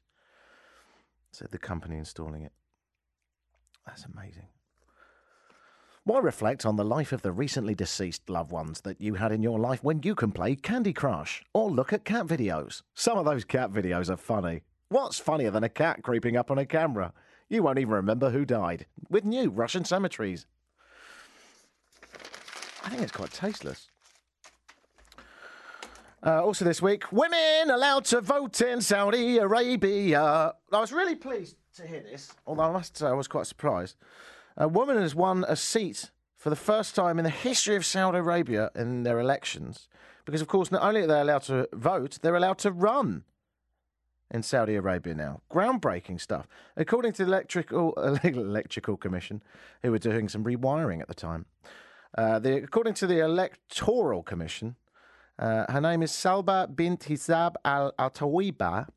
[1.31, 2.53] Said the company installing it.
[3.85, 4.47] That's amazing.
[6.03, 9.43] Why reflect on the life of the recently deceased loved ones that you had in
[9.43, 12.81] your life when you can play Candy Crush or look at cat videos?
[12.93, 14.61] Some of those cat videos are funny.
[14.87, 17.11] What's funnier than a cat creeping up on a camera?
[17.49, 18.85] You won't even remember who died.
[19.09, 20.45] With new Russian cemeteries.
[22.85, 23.89] I think it's quite tasteless.
[26.27, 30.53] Uh, also this week, women allowed to vote in Saudi Arabia.
[30.73, 33.95] I was really pleased to hear this, although I must say I was quite surprised.
[34.57, 38.17] A woman has won a seat for the first time in the history of Saudi
[38.17, 39.87] Arabia in their elections,
[40.25, 43.23] because of course not only are they allowed to vote, they're allowed to run
[44.29, 45.39] in Saudi Arabia now.
[45.49, 46.45] Groundbreaking stuff.
[46.75, 47.93] According to the electrical
[48.25, 49.41] electrical commission,
[49.81, 51.45] who were doing some rewiring at the time.
[52.17, 54.75] Uh, the, according to the electoral commission,
[55.39, 58.87] uh, her name is Salba bint Hizab al Atawiba.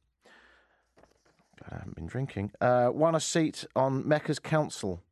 [1.70, 2.53] I haven't been drinking.
[2.61, 5.03] Uh, won a seat on Mecca's council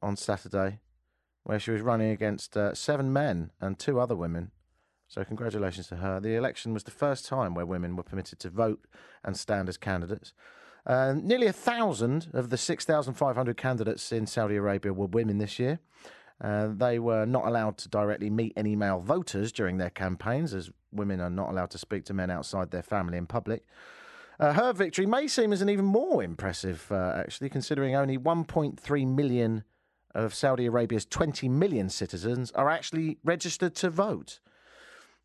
[0.00, 0.80] on Saturday,
[1.44, 4.50] where she was running against uh, seven men and two other women.
[5.08, 6.20] So congratulations to her.
[6.20, 8.86] The election was the first time where women were permitted to vote
[9.22, 10.32] and stand as candidates.
[10.86, 15.80] Uh, nearly a thousand of the 6,500 candidates in Saudi Arabia were women this year.
[16.42, 20.70] Uh, they were not allowed to directly meet any male voters during their campaigns, as
[20.90, 23.64] women are not allowed to speak to men outside their family in public.
[24.40, 29.06] Uh, her victory may seem as an even more impressive, uh, actually, considering only 1.3
[29.06, 29.62] million
[30.16, 34.40] of Saudi Arabia's 20 million citizens are actually registered to vote.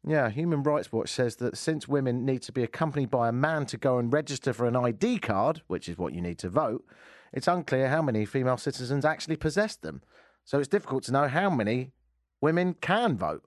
[0.05, 3.65] Yeah, Human Rights Watch says that since women need to be accompanied by a man
[3.67, 6.85] to go and register for an ID card, which is what you need to vote,
[7.33, 10.01] it's unclear how many female citizens actually possess them.
[10.47, 11.91] So it's difficult to know how many
[12.39, 13.43] women can vote.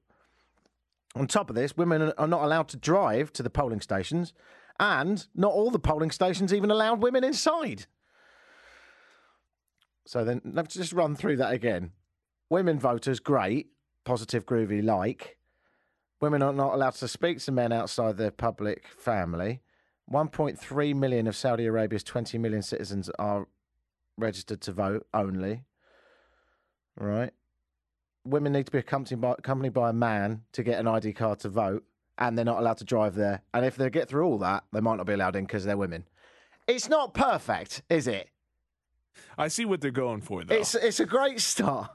[1.17, 4.35] On top of this, women are not allowed to drive to the polling stations,
[4.79, 7.87] and not all the polling stations even allowed women inside.
[10.05, 11.93] So then, let's just run through that again.
[12.51, 13.69] Women voters, great,
[14.05, 15.39] positive, groovy, like.
[16.21, 19.63] Women are not allowed to speak to men outside their public family.
[20.13, 23.49] 1.3 million of Saudi Arabia's 20 million citizens are
[24.19, 25.65] registered to vote only.
[27.01, 27.33] Right?
[28.25, 31.41] Women need to be accompanied by, accompanied by a man to get an ID card
[31.41, 31.85] to vote,
[32.19, 33.43] and they're not allowed to drive there.
[33.55, 35.77] And if they get through all that, they might not be allowed in because they're
[35.77, 36.05] women.
[36.69, 38.29] It's not perfect, is it?
[39.39, 40.55] I see what they're going for, though.
[40.55, 41.91] It's it's a great start.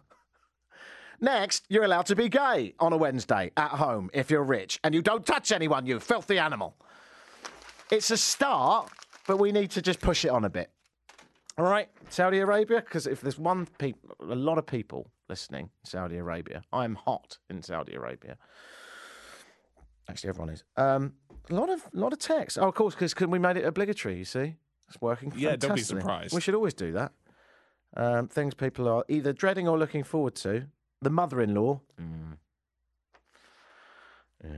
[1.22, 4.94] Next, you're allowed to be gay on a Wednesday at home if you're rich and
[4.94, 6.76] you don't touch anyone, you filthy animal.
[7.90, 8.90] It's a start,
[9.28, 10.72] but we need to just push it on a bit.
[11.58, 15.90] All right, Saudi Arabia, because if there's one people, a lot of people listening, in
[15.90, 16.64] Saudi Arabia.
[16.74, 18.38] I'm hot in Saudi Arabia.
[20.10, 20.64] Actually, everyone is.
[20.76, 21.14] Um,
[21.50, 22.58] a lot of lot of text.
[22.60, 24.18] Oh, of course, because we made it obligatory.
[24.18, 24.56] You see,
[24.88, 25.34] it's working.
[25.36, 26.34] Yeah, don't be surprised.
[26.34, 27.12] We should always do that.
[27.98, 30.68] Um, things people are either dreading or looking forward to.
[31.02, 31.80] The mother-in-law.
[32.02, 32.38] Mm.
[34.44, 34.50] Yeah.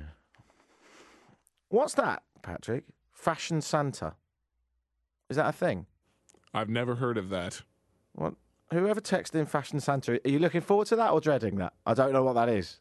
[1.70, 2.86] What's that, Patrick?
[3.14, 4.16] Fashion Santa.
[5.30, 5.86] Is that a thing?
[6.58, 7.62] I've never heard of that.
[8.14, 8.34] What?
[8.72, 11.74] Whoever texted in Fashion Santa, are you looking forward to that or dreading that?
[11.86, 12.80] I don't know what that is.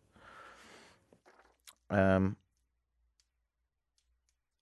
[1.90, 2.36] Um,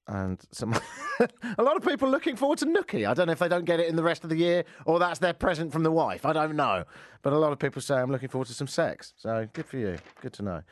[0.07, 0.75] and some
[1.59, 3.09] a lot of people looking forward to Nookie.
[3.09, 4.99] I don't know if they don't get it in the rest of the year or
[4.99, 6.27] that's their present from the wife.
[6.27, 6.85] I don't know,
[7.23, 9.15] but a lot of people say I'm looking forward to some sex.
[9.17, 9.97] So good for you.
[10.21, 10.63] Good to know.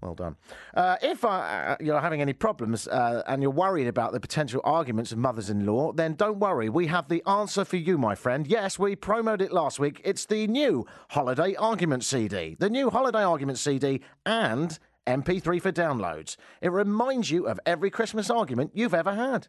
[0.00, 0.36] Well done.
[0.74, 5.12] Uh, if uh, you're having any problems uh, and you're worried about the potential arguments
[5.12, 6.68] of mothers-in-law, then don't worry.
[6.68, 8.46] We have the answer for you, my friend.
[8.46, 10.00] Yes, we promoted it last week.
[10.04, 12.56] It's the new holiday argument CD.
[12.58, 16.36] The new holiday argument CD and MP3 for downloads.
[16.60, 19.48] It reminds you of every Christmas argument you've ever had.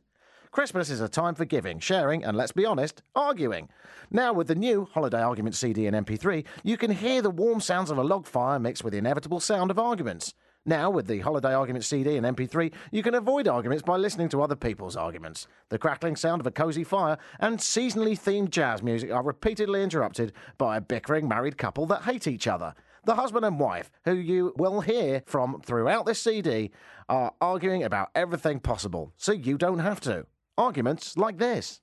[0.52, 3.70] Christmas is a time for giving, sharing, and let's be honest, arguing.
[4.12, 7.90] Now, with the new Holiday Argument CD and MP3, you can hear the warm sounds
[7.90, 10.34] of a log fire mixed with the inevitable sound of arguments.
[10.66, 14.42] Now, with the Holiday Argument CD and MP3, you can avoid arguments by listening to
[14.42, 15.46] other people's arguments.
[15.70, 20.34] The crackling sound of a cosy fire and seasonally themed jazz music are repeatedly interrupted
[20.58, 22.76] by a bickering married couple that hate each other.
[23.06, 26.72] The husband and wife, who you will hear from throughout this CD,
[27.10, 30.26] are arguing about everything possible, so you don't have to.
[30.58, 31.82] Arguments like this.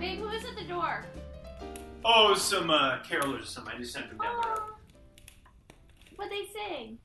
[0.00, 1.04] Babe, who is at the door?
[2.06, 3.74] Oh, some uh, carolers or something.
[3.74, 4.60] I just sent them down the road.
[6.16, 6.96] What they saying?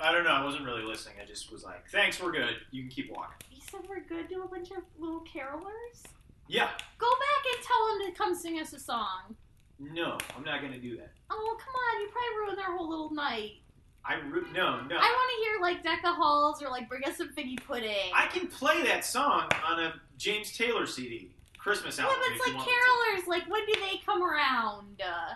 [0.00, 0.30] I don't know.
[0.30, 1.14] I wasn't really listening.
[1.22, 2.56] I just was like, "Thanks, we're good.
[2.72, 6.02] You can keep walking." You said we're good to a bunch of little carolers?
[6.48, 6.68] Yeah.
[6.98, 9.36] Go back and tell them to come sing us a song.
[9.78, 11.12] No, I'm not gonna do that.
[11.30, 12.00] Oh, come on.
[12.02, 13.52] You probably ruined their whole little night.
[14.04, 14.96] I ru- no no.
[14.96, 18.12] I want to hear like Decca Halls or like Bring Us Some Figgy Pudding.
[18.14, 22.16] I can play that song on a James Taylor CD, Christmas album.
[22.20, 23.26] yeah, but it's like carolers.
[23.26, 25.02] Like, when do they come around?
[25.02, 25.34] Uh.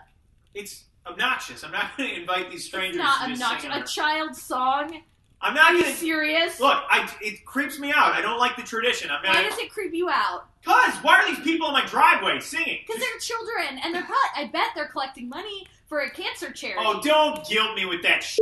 [0.54, 1.64] It's obnoxious.
[1.64, 3.70] I'm not gonna invite these it's strangers not to just obnoxious.
[3.70, 5.02] A on child song?
[5.42, 6.60] I'm not Are you gonna- serious?
[6.60, 8.12] Look, I it creeps me out.
[8.12, 9.10] I don't like the tradition.
[9.10, 10.46] I'm Why does it creep you out?
[10.64, 12.80] Cause why are these people in my driveway singing?
[12.86, 16.82] Because they're children, and they're probably, I bet they're collecting money for a cancer charity.
[16.86, 18.22] Oh, don't guilt me with that.
[18.22, 18.38] Shit.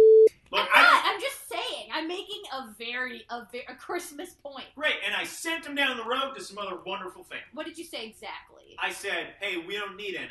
[0.50, 1.02] Look, I'm not.
[1.04, 1.90] I'm just saying.
[1.92, 4.64] I'm making a very a, very, a Christmas point.
[4.74, 7.42] Great, and I sent them down the road to some other wonderful things.
[7.52, 8.76] What did you say exactly?
[8.82, 10.28] I said, hey, we don't need any.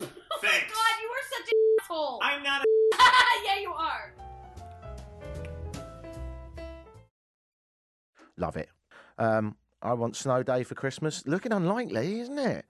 [0.36, 2.20] Oh my God, you are such an asshole.
[2.22, 2.64] I'm not a.
[3.46, 4.12] yeah, you are.
[8.36, 8.68] Love it.
[9.18, 11.26] Um, I want snow day for Christmas.
[11.26, 12.64] Looking unlikely, isn't it?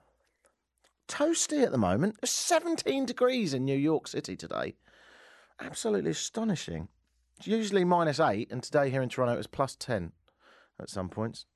[1.08, 2.16] Toasty at the moment.
[2.26, 4.74] 17 degrees in New York City today.
[5.60, 6.88] Absolutely astonishing.
[7.38, 10.12] It's usually minus eight, and today here in Toronto it was plus 10
[10.80, 11.46] at some points.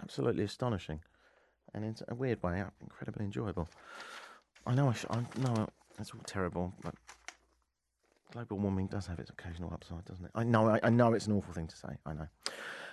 [0.00, 1.00] Absolutely astonishing.
[1.74, 3.68] And in a weird way, incredibly enjoyable.
[4.66, 6.94] I know I, sh- I know it's all terrible, but
[8.32, 10.30] global warming does have its occasional upside, doesn't it?
[10.34, 11.88] I know, I, I know it's an awful thing to say.
[12.04, 12.26] I know.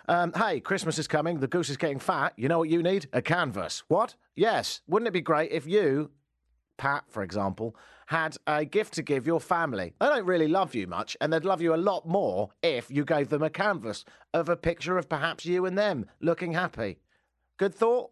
[0.08, 1.40] Um, hey, Christmas is coming.
[1.40, 2.34] The goose is getting fat.
[2.36, 3.08] You know what you need?
[3.14, 3.84] A canvas.
[3.88, 4.16] What?
[4.36, 4.82] Yes.
[4.88, 6.12] Wouldn't it be great if you,
[6.78, 7.76] Pat, for example,
[8.08, 9.94] had a gift to give your family?
[10.00, 13.06] They don't really love you much, and they'd love you a lot more if you
[13.06, 17.00] gave them a canvas of a picture of perhaps you and them looking happy.
[17.58, 18.12] Good thought?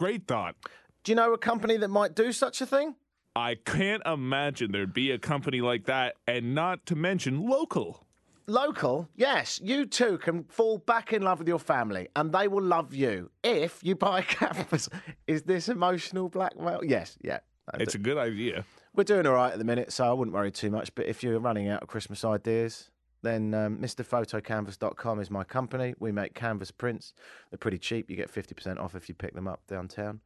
[0.00, 0.56] Great thought.
[1.04, 2.96] Do you know a company that might do such a thing?
[3.36, 8.04] I can't imagine there'd be a company like that, and not to mention local.
[8.46, 12.62] Local, yes, you too can fall back in love with your family and they will
[12.62, 14.88] love you if you buy canvas.
[15.26, 16.80] Is this emotional blackmail?
[16.84, 17.38] Yes, yeah.
[17.74, 18.66] It's a good idea.
[18.94, 20.94] We're doing all right at the minute, so I wouldn't worry too much.
[20.94, 22.90] But if you're running out of Christmas ideas,
[23.22, 25.94] then um, MrPhotoCanvas.com is my company.
[25.98, 27.14] We make canvas prints.
[27.50, 28.10] They're pretty cheap.
[28.10, 30.20] You get 50% off if you pick them up downtown.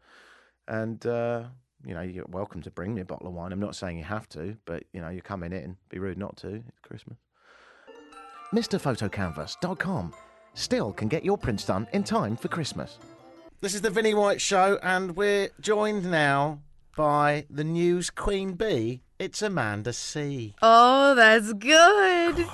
[0.66, 1.44] And, uh,
[1.84, 3.52] you know, you're welcome to bring me a bottle of wine.
[3.52, 5.76] I'm not saying you have to, but, you know, you're coming in.
[5.88, 6.48] Be rude not to.
[6.48, 7.18] It's Christmas.
[8.54, 10.14] MrPhotoCanvas.com
[10.54, 12.98] still can get your prints done in time for Christmas.
[13.60, 16.60] This is the Vinney White Show, and we're joined now
[16.96, 19.02] by the news queen bee.
[19.18, 20.54] It's Amanda C.
[20.62, 22.46] Oh, that's good.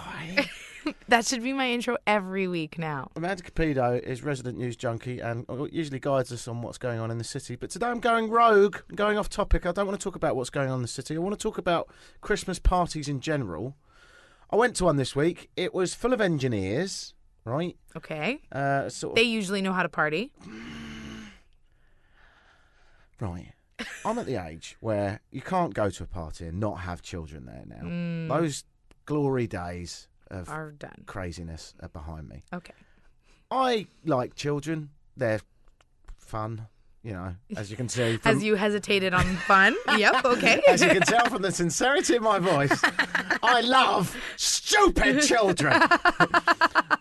[1.09, 3.11] that should be my intro every week now.
[3.15, 7.11] Amanda Capido is resident news junkie and uh, usually guides us on what's going on
[7.11, 7.55] in the city.
[7.55, 9.65] But today I'm going rogue, I'm going off topic.
[9.65, 11.15] I don't want to talk about what's going on in the city.
[11.15, 11.89] I want to talk about
[12.21, 13.77] Christmas parties in general.
[14.55, 15.51] I went to one this week.
[15.57, 17.13] It was full of engineers,
[17.45, 17.77] right?
[17.97, 18.41] Okay.
[18.53, 20.31] Uh, sort of, They usually know how to party.
[23.19, 23.51] Right.
[24.05, 27.47] I'm at the age where you can't go to a party and not have children
[27.47, 27.83] there now.
[27.85, 28.29] Mm.
[28.29, 28.63] Those
[29.07, 31.03] glory days of Are done.
[31.05, 32.45] craziness are behind me.
[32.53, 32.75] Okay.
[33.51, 34.91] I like children.
[35.17, 35.41] They're
[36.17, 36.69] fun,
[37.05, 38.19] you know, as you can see.
[38.25, 39.77] As you hesitated on fun.
[39.99, 40.63] yep, okay.
[40.67, 42.83] As you can tell from the sincerity in my voice,
[43.43, 45.79] I love stupid children.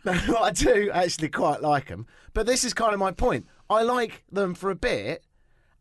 [0.03, 2.05] no, I do actually quite like them.
[2.33, 3.47] But this is kind of my point.
[3.69, 5.23] I like them for a bit,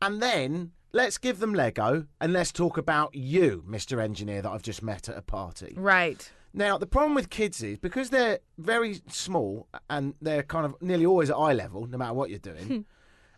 [0.00, 4.00] and then let's give them Lego and let's talk about you, Mr.
[4.00, 5.74] Engineer, that I've just met at a party.
[5.76, 6.30] Right.
[6.54, 11.06] Now, the problem with kids is because they're very small and they're kind of nearly
[11.06, 12.84] always at eye level, no matter what you're doing,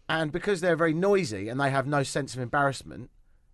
[0.08, 3.10] and because they're very noisy and they have no sense of embarrassment,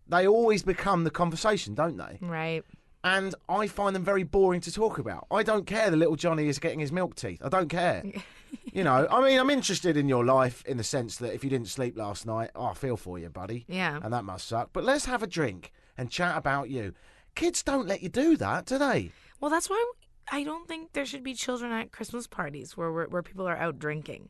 [0.08, 2.18] they always become the conversation, don't they?
[2.20, 2.64] Right.
[3.02, 5.26] And I find them very boring to talk about.
[5.30, 7.40] I don't care that little Johnny is getting his milk teeth.
[7.42, 8.02] I don't care.
[8.72, 11.48] you know, I mean, I'm interested in your life in the sense that if you
[11.48, 13.64] didn't sleep last night, oh, I feel for you, buddy.
[13.68, 13.98] Yeah.
[14.02, 14.70] And that must suck.
[14.72, 16.92] But let's have a drink and chat about you.
[17.34, 19.12] Kids don't let you do that, do they?
[19.40, 19.82] Well, that's why
[20.30, 23.56] I don't think there should be children at Christmas parties where where, where people are
[23.56, 24.28] out drinking.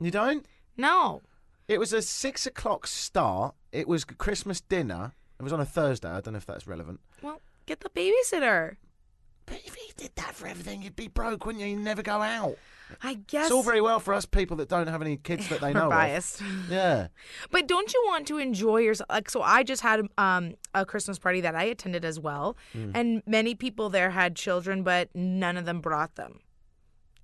[0.00, 0.46] You don't?
[0.76, 1.22] No.
[1.68, 3.54] It was a six o'clock start.
[3.72, 5.12] It was Christmas dinner.
[5.38, 6.08] It was on a Thursday.
[6.08, 7.00] I don't know if that's relevant.
[7.22, 8.76] Well, get the babysitter.
[9.46, 11.70] But if he did that for everything, you'd be broke, wouldn't you?
[11.70, 12.56] You'd never go out.
[13.02, 13.46] I guess.
[13.46, 15.88] It's all very well for us people that don't have any kids that they know
[15.88, 16.40] biased.
[16.42, 16.46] of.
[16.70, 17.08] Yeah.
[17.50, 19.08] But don't you want to enjoy yourself?
[19.10, 22.90] Like, so I just had um, a Christmas party that I attended as well, Hmm.
[22.94, 26.40] and many people there had children, but none of them brought them.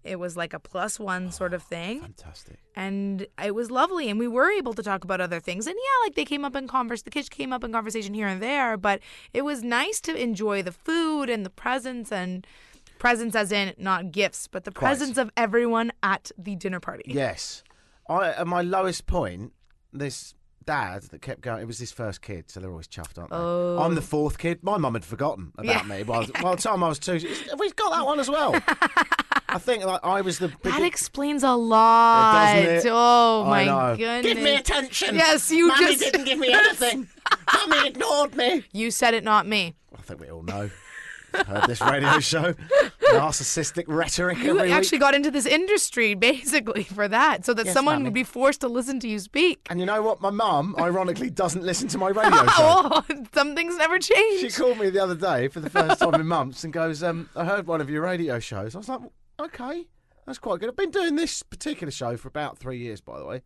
[0.09, 2.01] It was like a plus one sort of oh, thing.
[2.01, 2.59] Fantastic.
[2.75, 5.67] And it was lovely, and we were able to talk about other things.
[5.67, 8.27] And yeah, like they came up in converse, the kids came up in conversation here
[8.27, 9.01] and there, but
[9.33, 12.47] it was nice to enjoy the food and the presents and
[12.99, 14.89] presents as in not gifts, but the Quite.
[14.89, 17.05] presence of everyone at the dinner party.
[17.07, 17.63] Yes.
[18.09, 19.53] I at my lowest point,
[19.93, 20.35] this
[20.69, 21.63] dad that kept going.
[21.63, 23.37] It was his first kid, so they're always chuffed, aren't they?
[23.37, 23.79] Oh.
[23.81, 24.63] I'm the fourth kid.
[24.63, 25.97] My mum had forgotten about Yeah.
[25.97, 26.03] me.
[26.03, 28.55] By, by the time I was two, she- have we got that one as well?
[29.51, 30.49] I think like I was the.
[30.49, 32.55] Big That explains a lot.
[32.55, 32.93] Doesn't it?
[32.93, 33.97] Oh I my know.
[33.97, 34.35] goodness!
[34.35, 35.15] Give me attention.
[35.15, 37.09] Yes, you Mummy just didn't give me anything.
[37.55, 38.65] Mummy ignored me.
[38.73, 39.75] You said it, not me.
[39.99, 40.69] I think we all know.
[41.35, 42.55] Heard this radio show.
[43.13, 45.01] Narcissistic rhetoric You every actually week.
[45.01, 48.05] got into this industry basically for that, so that Yes, someone Mummy.
[48.05, 49.67] would be forced to listen to you speak.
[49.71, 50.21] And you know what?
[50.21, 52.47] My mum, ironically, doesn't listen to my radio show.
[52.59, 53.05] oh,
[53.35, 54.41] some things never change.
[54.41, 57.29] She called me the other day for the first time in months and goes, um,
[57.35, 58.75] I heard one of your radio shows.
[58.75, 59.01] I was like,
[59.41, 59.87] okay,
[60.27, 60.69] that's quite good.
[60.69, 63.43] I've been doing this particular show for about three years, by the way.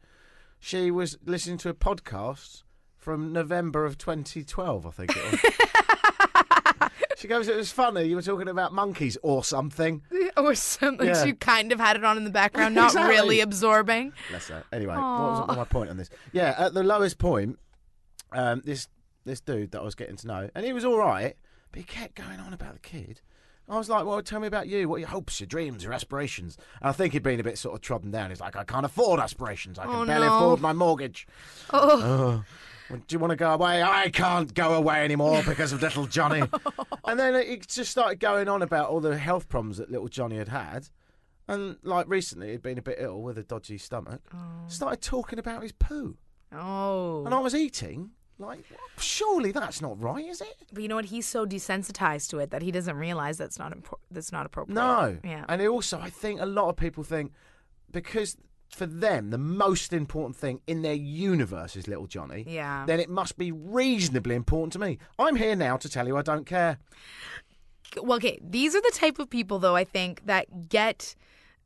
[0.58, 2.62] She was listening to a podcast
[2.96, 5.40] from November of 2012, I think it was.
[7.22, 8.02] She goes, it was funny.
[8.04, 10.02] You were talking about monkeys or something.
[10.36, 11.06] or something.
[11.06, 11.24] Yeah.
[11.24, 13.10] You kind of had it on in the background, not Exactly.
[13.14, 14.12] really absorbing.
[14.28, 14.64] Bless her.
[14.72, 16.10] Anyway, what was my point on this?
[16.32, 17.58] Yeah, at the lowest point,
[18.32, 18.88] um, this
[19.24, 21.36] this dude that I was getting to know, and he was all right,
[21.70, 23.20] but he kept going on about the kid.
[23.68, 24.88] I was like, well, tell me about you.
[24.88, 26.58] What are your hopes, your dreams, your aspirations?
[26.80, 28.30] And I think he'd been a bit sort of trodden down.
[28.30, 29.78] He's like, I can't afford aspirations.
[29.78, 30.36] I can Oh, barely no.
[30.36, 31.26] afford my mortgage.
[31.72, 32.02] Oh.
[32.02, 32.44] Oh.
[32.92, 33.82] Do you want to go away?
[33.82, 36.42] I can't go away anymore because of little Johnny.
[37.04, 40.36] and then it just started going on about all the health problems that little Johnny
[40.36, 40.88] had had.
[41.48, 44.20] And like recently, he'd been a bit ill with a dodgy stomach.
[44.34, 44.68] Oh.
[44.68, 46.16] Started talking about his poo.
[46.52, 47.24] Oh.
[47.24, 48.10] And I was eating.
[48.38, 48.64] Like,
[48.98, 50.56] surely that's not right, is it?
[50.72, 51.04] But you know what?
[51.06, 54.74] He's so desensitized to it that he doesn't realize that's not impor- that's not appropriate.
[54.74, 55.18] No.
[55.22, 55.44] Yeah.
[55.48, 57.32] And also, I think a lot of people think
[57.92, 58.36] because
[58.74, 62.44] for them, the most important thing in their universe is little Johnny.
[62.48, 62.84] Yeah.
[62.86, 64.98] Then it must be reasonably important to me.
[65.18, 66.78] I'm here now to tell you I don't care.
[68.02, 71.14] well, okay, these are the type of people, though, I think, that get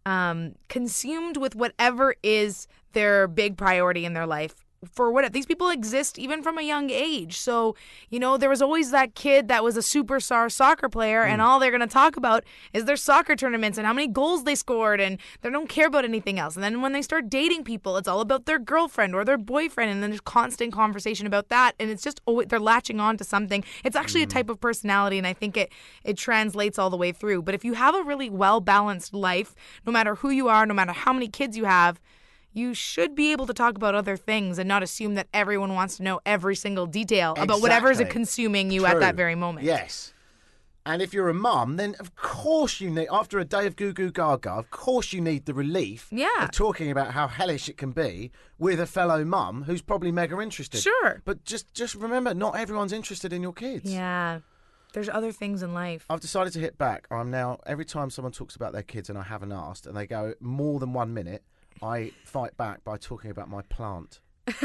[0.04, 4.65] um, consumed with whatever is their big priority in their life.
[4.92, 7.38] For what these people exist even from a young age.
[7.38, 7.76] So,
[8.10, 11.46] you know, there was always that kid that was a superstar soccer player, and hmm.
[11.46, 14.54] all they're going to talk about is their soccer tournaments and how many goals they
[14.54, 16.54] scored, and they don't care about anything else.
[16.54, 19.90] And then when they start dating people, it's all about their girlfriend or their boyfriend,
[19.90, 21.74] and then there's constant conversation about that.
[21.78, 23.64] And it's just, oh, they're latching on to something.
[23.84, 24.30] It's actually a hmm.
[24.30, 25.72] type of personality, and I think it,
[26.04, 27.42] it translates all the way through.
[27.42, 29.54] But if you have a really well balanced life,
[29.86, 32.00] no matter who you are, no matter how many kids you have,
[32.56, 35.98] you should be able to talk about other things and not assume that everyone wants
[35.98, 39.66] to know every single detail about whatever is consuming you at that very moment.
[39.66, 40.14] Yes.
[40.86, 43.92] And if you're a mum, then of course you need, after a day of goo
[43.92, 46.44] goo gaga, of course you need the relief Yeah.
[46.44, 50.40] of talking about how hellish it can be with a fellow mum who's probably mega
[50.40, 50.80] interested.
[50.80, 51.20] Sure.
[51.24, 53.92] But just, just remember, not everyone's interested in your kids.
[53.92, 54.40] Yeah.
[54.94, 56.06] There's other things in life.
[56.08, 57.06] I've decided to hit back.
[57.10, 60.06] I'm now, every time someone talks about their kids and I haven't asked, and they
[60.06, 61.42] go more than one minute,
[61.82, 64.20] I fight back by talking about my plant.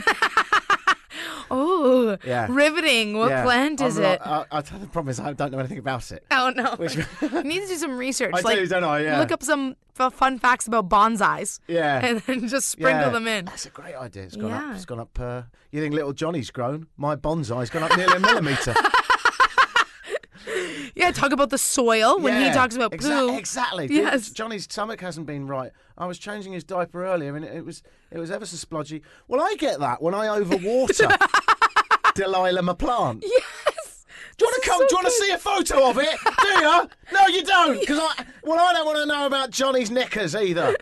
[1.54, 2.48] Oh, Yeah.
[2.50, 3.18] riveting.
[3.18, 3.44] What Yeah.
[3.44, 4.22] plant is it?
[4.26, 6.24] I, I, the problem is I don't know anything about it.
[6.32, 6.76] Oh no!
[6.78, 8.32] Which- you need to do some research.
[8.34, 9.00] I like, do, don't I?
[9.02, 9.20] Yeah.
[9.20, 11.60] Look up some f- fun facts about bonsais.
[11.68, 12.00] Yeah.
[12.06, 13.10] And then just sprinkle Yeah.
[13.10, 13.46] them in.
[13.46, 14.24] That's a great idea.
[14.24, 14.70] It's gone Yeah.
[14.70, 14.76] up.
[14.76, 15.20] It's gone up.
[15.20, 15.42] Uh,
[15.72, 16.88] you think little Johnny's grown?
[16.96, 18.74] My bonsai's gone up nearly a millimetre.
[21.02, 23.38] Yeah, talk about the soil when he Yeah, talks about exa- poo.
[23.38, 23.88] Exactly.
[23.90, 24.30] Yes.
[24.32, 25.72] Johnny's stomach hasn't been right.
[25.98, 29.02] I was changing his diaper earlier, and it, it was it was ever so splodgy.
[29.28, 31.12] Well, I get that when I overwater
[32.16, 33.24] Delilah my plant.
[33.26, 34.06] Yes.
[34.38, 34.80] Do you want to come?
[34.80, 36.18] do you want to see a photo of it?
[36.42, 36.90] Do you?
[37.14, 37.80] No, you don't.
[37.80, 40.76] Because I well, I don't want to know about Johnny's knickers either.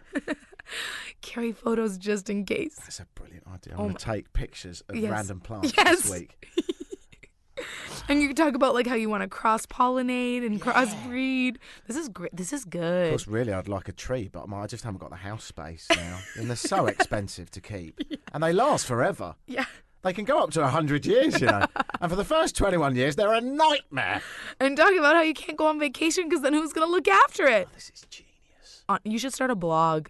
[1.22, 2.76] Carry photos just in case.
[2.78, 3.74] That's a brilliant idea.
[3.74, 5.12] I'm Oh going to take pictures of Yes.
[5.12, 6.04] random plants Yes.
[6.04, 6.48] this week.
[8.08, 11.58] And you can talk about like how you want to cross pollinate and crossbreed.
[11.88, 12.36] This is great.
[12.36, 12.80] This is good.
[12.82, 13.10] Of good.
[13.12, 15.88] course, really, I'd like a tree, but um, I just haven't got the house space
[15.90, 18.00] now, and they're so expensive to keep,
[18.34, 19.36] and they last forever.
[19.46, 19.66] Yeah.
[20.02, 21.66] They can go up to hundred years, you know,
[22.02, 24.22] and for the first twenty-one years, they're a nightmare.
[24.60, 27.08] And talking about how you can't go on vacation because then who's going to look
[27.08, 27.68] after it?
[27.70, 28.30] Oh, this is genius.
[29.04, 30.08] You should start a blog,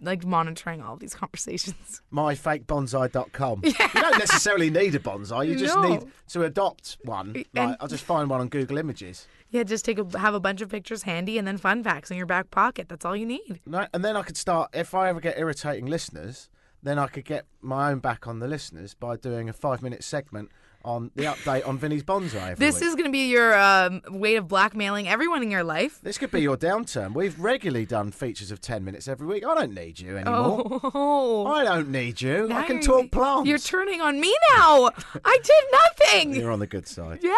[0.00, 2.02] like monitoring all these conversations.
[2.12, 3.62] myfakebonsai.com.
[3.94, 5.82] You don't necessarily need a bonsai; you just No.
[5.88, 7.32] need to adopt one.
[7.32, 9.26] Like, And- I'll just find one on Google Images.
[9.50, 12.16] Yeah, just take a have a bunch of pictures handy and then fun facts in
[12.16, 12.88] your back pocket.
[12.88, 13.60] That's all you need.
[13.66, 14.70] No, and then I could start.
[14.72, 16.48] If I ever get irritating listeners,
[16.82, 20.50] then I could get my own back on the listeners by doing a five-minute segment
[20.84, 22.56] on the update on Vinney's bonsai.
[22.56, 22.84] This week.
[22.84, 26.00] is going to be your um, way of blackmailing everyone in your life.
[26.02, 27.14] This could be your downturn.
[27.14, 29.46] We've regularly done features of 10 minutes every week.
[29.46, 30.80] I don't need you anymore.
[30.94, 32.52] Oh, I don't need you.
[32.52, 33.48] I can talk plants.
[33.48, 34.90] You're turning on me now.
[35.24, 36.34] I did nothing.
[36.34, 37.20] You're on the good side.
[37.22, 37.32] Yeah.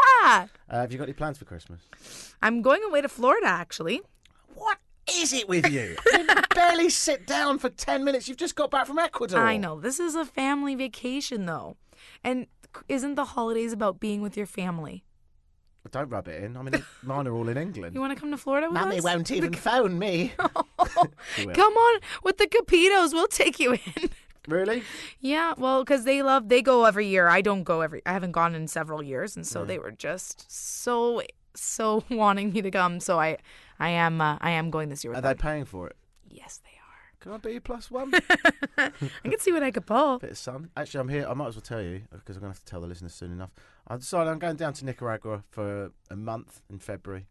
[0.68, 2.34] Uh, have you got any plans for Christmas?
[2.42, 4.02] I'm going away to Florida actually.
[4.54, 4.78] What
[5.10, 5.96] is it with you?
[6.12, 8.28] you barely sit down for 10 minutes.
[8.28, 9.40] You've just got back from Ecuador.
[9.40, 9.80] I know.
[9.80, 11.76] This is a family vacation though.
[12.22, 12.46] And
[12.88, 15.04] isn't the holidays about being with your family?
[15.90, 16.56] Don't rub it in.
[16.56, 17.94] I mean, mine are all in England.
[17.94, 19.04] You want to come to Florida with Mummy us?
[19.04, 20.32] won't even phone me.
[21.36, 21.54] She will.
[21.54, 23.12] Come on with the Capitos.
[23.12, 24.10] We'll take you in.
[24.46, 24.82] Really?
[25.20, 27.28] Yeah, well, because they love they go every year.
[27.28, 28.02] I don't go every.
[28.06, 31.22] I haven't gone in several years, and so they were just so
[31.54, 33.00] so wanting me to come.
[33.00, 33.38] So I
[33.78, 35.38] I am uh, I am going this year with Are they them.
[35.38, 35.96] paying for it?
[36.28, 36.73] Yes, they are.
[37.24, 38.12] Can I be plus one?
[38.76, 38.90] I
[39.22, 40.18] can see what I could pull.
[40.18, 40.68] Bit of sun.
[40.76, 41.26] Actually, I'm here.
[41.26, 43.14] I might as well tell you because I'm going to have to tell the listeners
[43.14, 43.48] soon enough.
[43.88, 47.24] I decided I'm going down to Nicaragua for a month in February.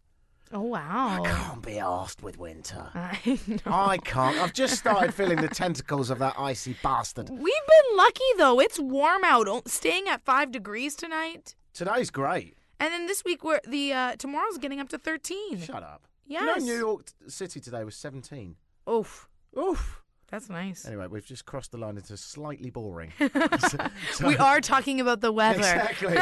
[0.52, 1.22] Oh wow.
[1.24, 2.88] I can't be asked with winter.
[2.96, 3.60] I know.
[3.72, 4.36] I can't.
[4.40, 7.30] I've just started feeling the tentacles of that icy bastard.
[7.30, 8.60] We've been lucky though.
[8.60, 9.68] It's warm out.
[9.68, 12.56] Staying at five degrees tonight, Today's great.
[12.80, 15.60] and then this week we're the uh, tomorrow's getting up to thirteen.
[15.60, 16.08] Shut up.
[16.26, 16.42] Yes.
[16.42, 18.56] You know, New York City today was 17.
[18.90, 19.28] Oof.
[19.58, 20.04] Oof.
[20.34, 20.88] That's nice.
[20.88, 23.14] Anyway, we've just crossed the line into slightly boring.
[24.26, 25.60] we are talking about the weather.
[25.60, 26.18] Exactly.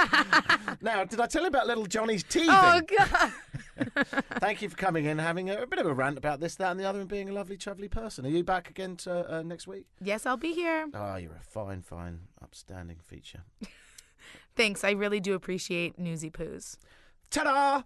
[0.82, 2.50] now, did I tell you about little Johnny's teething?
[2.52, 3.32] Oh god.
[4.42, 6.72] Thank you for coming in, having a, a bit of a rant about this, that,
[6.72, 8.26] and the other, and being a lovely, travelly person.
[8.26, 9.86] Are you back again to, uh, next week?
[10.02, 10.90] Yes, I'll be here.
[10.94, 13.44] Oh, you're a fine, fine, upstanding feature.
[14.58, 14.84] Thanks.
[14.84, 16.76] I really do appreciate newsy poos.
[17.30, 17.84] Ta-da!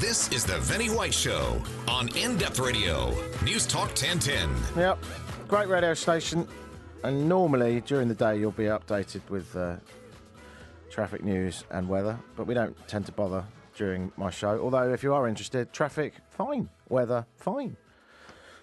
[0.00, 4.48] This is the Vinney White Show on In Depth Radio, News Talk 1010.
[4.74, 5.04] Yep,
[5.46, 6.48] great radio station.
[7.04, 9.76] And normally during the day you'll be updated with uh,
[10.88, 13.44] traffic news and weather, but we don't tend to bother
[13.76, 14.58] during my show.
[14.58, 17.76] Although if you are interested, traffic fine, weather fine.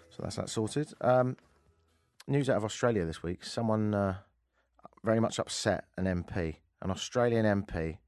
[0.10, 0.92] So that's that sorted.
[1.02, 1.38] Um,
[2.28, 3.46] news out of Australia this week.
[3.46, 4.16] Someone uh,
[5.04, 8.00] very much upset an MP, an Australian MP,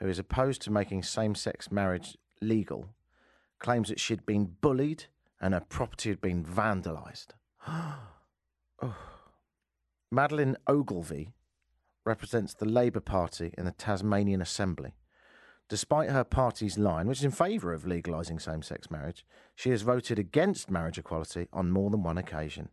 [0.00, 2.88] who is opposed to making same-sex marriage legal,
[3.58, 5.04] claims that she'd been bullied
[5.40, 7.28] and her property had been vandalised.
[7.66, 7.98] Oh.
[10.10, 11.32] Madeleine Ogilvie
[12.04, 14.94] represents the Labour Party in the Tasmanian Assembly.
[15.68, 19.82] Despite her party's line, which is in favour of legalising same sex marriage, she has
[19.82, 22.70] voted against marriage equality on more than one occasion.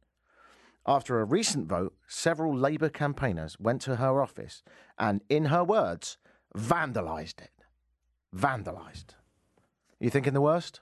[0.88, 4.64] After a recent vote, several Labour campaigners went to her office
[4.98, 6.18] and, in her words,
[6.56, 7.52] vandalised it.
[8.34, 9.16] Vandalised.
[10.06, 10.82] You thinking the worst?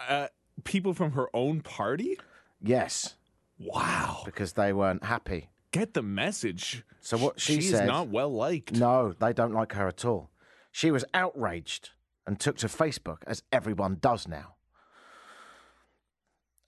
[0.00, 0.26] Uh,
[0.64, 2.18] people from her own party?
[2.60, 3.14] Yes.
[3.60, 4.22] Wow.
[4.24, 5.50] Because they weren't happy.
[5.70, 6.82] Get the message.
[7.00, 8.72] So what she, She is said, not well liked.
[8.72, 10.30] No, they don't like her at all.
[10.72, 11.90] She was outraged
[12.26, 14.56] and took to Facebook, as everyone does now.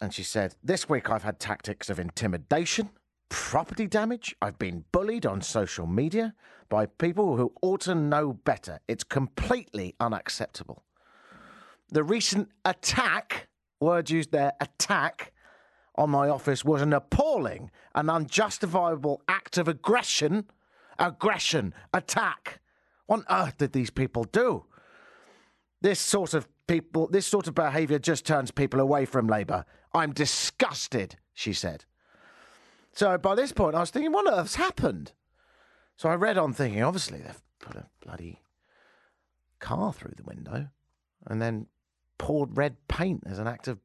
[0.00, 2.90] And she said, This week I've had tactics of intimidation,
[3.28, 4.36] property damage.
[4.40, 6.36] I've been bullied on social media
[6.68, 8.78] by people who ought to know better.
[8.86, 10.84] It's completely unacceptable.
[11.92, 15.32] The recent attack, word used there, attack,
[15.94, 20.46] on my office was an appalling and unjustifiable act of aggression.
[20.98, 22.60] Aggression, attack.
[23.06, 24.64] What on earth did these people do?
[25.82, 29.66] This sort of people, this sort of behaviour just turns people away from Labour.
[29.92, 31.84] I'm disgusted, she said.
[32.94, 35.12] So by this point, I was thinking, what on earth's happened?
[35.96, 38.40] So I read on, thinking, obviously they've put a bloody
[39.58, 40.68] car through the window,
[41.26, 41.66] and then
[42.22, 43.80] poured red paint as an act of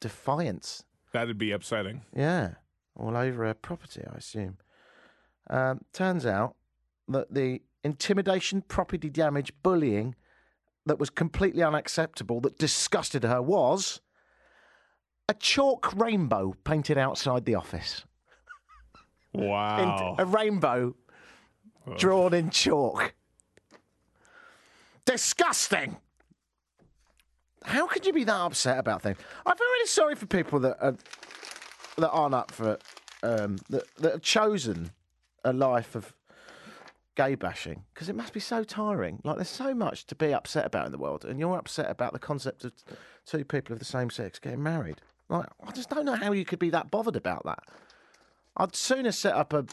[0.00, 0.84] defiance.
[1.12, 2.00] That'd be upsetting.
[2.16, 2.54] Yeah,
[2.96, 4.56] all over her property, I assume.
[5.50, 6.56] Um, turns out
[7.08, 10.14] that the intimidation, property damage, bullying
[10.86, 14.00] that was completely unacceptable, that disgusted her, was
[15.28, 18.06] a chalk rainbow painted outside the office.
[19.34, 20.16] Wow.
[20.18, 20.96] In- a rainbow
[21.98, 23.12] drawn in chalk.
[25.04, 25.98] Disgusting!
[27.64, 29.16] How could you be that upset about things?
[29.44, 30.96] I feel really sorry for people that are,
[31.96, 32.78] that aren't up for
[33.22, 34.90] um, that that have chosen
[35.44, 36.12] a life of
[37.14, 39.20] gay bashing because it must be so tiring.
[39.24, 42.12] Like there's so much to be upset about in the world, and you're upset about
[42.12, 42.72] the concept of
[43.26, 45.00] two people of the same sex getting married.
[45.28, 47.60] Like I just don't know how you could be that bothered about that.
[48.56, 49.64] I'd sooner set up a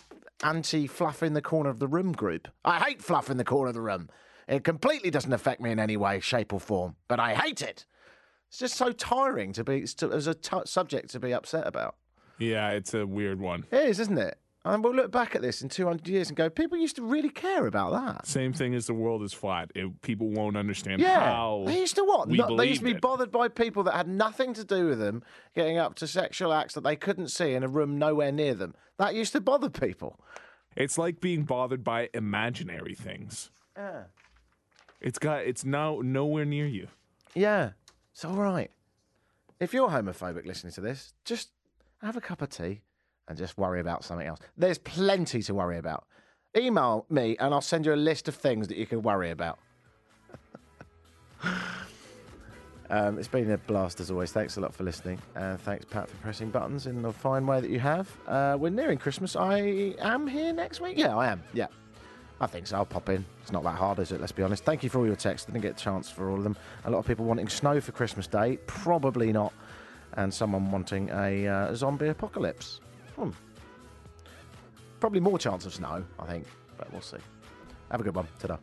[0.43, 2.47] anti fluff in the corner of the room group.
[2.63, 4.09] I hate fluff in the corner of the room.
[4.51, 7.85] It completely doesn't affect me in any way, shape, or form, but I hate it.
[8.49, 11.95] It's just so tiring to be to, as a t- subject to be upset about.
[12.37, 13.65] Yeah, it's a weird one.
[13.71, 14.37] It is, isn't it?
[14.65, 17.29] And we'll look back at this in 200 years and go, people used to really
[17.29, 18.27] care about that.
[18.27, 19.71] Same thing as the world is flat.
[19.73, 22.27] It, people won't understand Yeah, how they used to what?
[22.27, 23.01] No- they used to be it.
[23.01, 25.23] bothered by people that had nothing to do with them
[25.55, 28.75] getting up to sexual acts that they couldn't see in a room nowhere near them.
[28.97, 30.19] That used to bother people.
[30.75, 33.49] It's like being bothered by imaginary things.
[33.77, 34.03] Yeah.
[35.01, 36.87] It's got it's now nowhere near you.
[37.33, 37.71] Yeah,
[38.13, 38.69] it's all right.
[39.59, 41.49] If you're homophobic listening to this, just
[42.01, 42.81] have a cup of tea
[43.27, 44.39] and just worry about something else.
[44.57, 46.05] There's plenty to worry about.
[46.55, 49.59] Email me and I'll send you a list of things that you can worry about.
[52.89, 54.31] um, it's been a blast as always.
[54.31, 55.19] Thanks a lot for listening.
[55.35, 58.09] And thanks, Pat, for pressing buttons in the fine way that you have.
[58.27, 59.35] Uh, we're nearing Christmas.
[59.35, 60.97] I am here next week.
[60.97, 61.41] Yeah, I am.
[61.53, 61.67] Yeah.
[62.41, 62.77] I think so.
[62.77, 63.23] I'll pop in.
[63.43, 64.19] It's not that hard, is it?
[64.19, 64.65] Let's be honest.
[64.65, 65.45] Thank you for all your texts.
[65.45, 66.57] Didn't get a chance for all of them.
[66.85, 68.57] A lot of people wanting snow for Christmas Day.
[68.65, 69.53] Probably not.
[70.13, 72.81] And someone wanting a uh, zombie apocalypse.
[73.15, 73.29] Hmm.
[74.99, 76.47] Probably more chance of snow, I think.
[76.77, 77.17] But we'll see.
[77.91, 78.27] Have a good one.
[78.39, 78.57] Ta-da.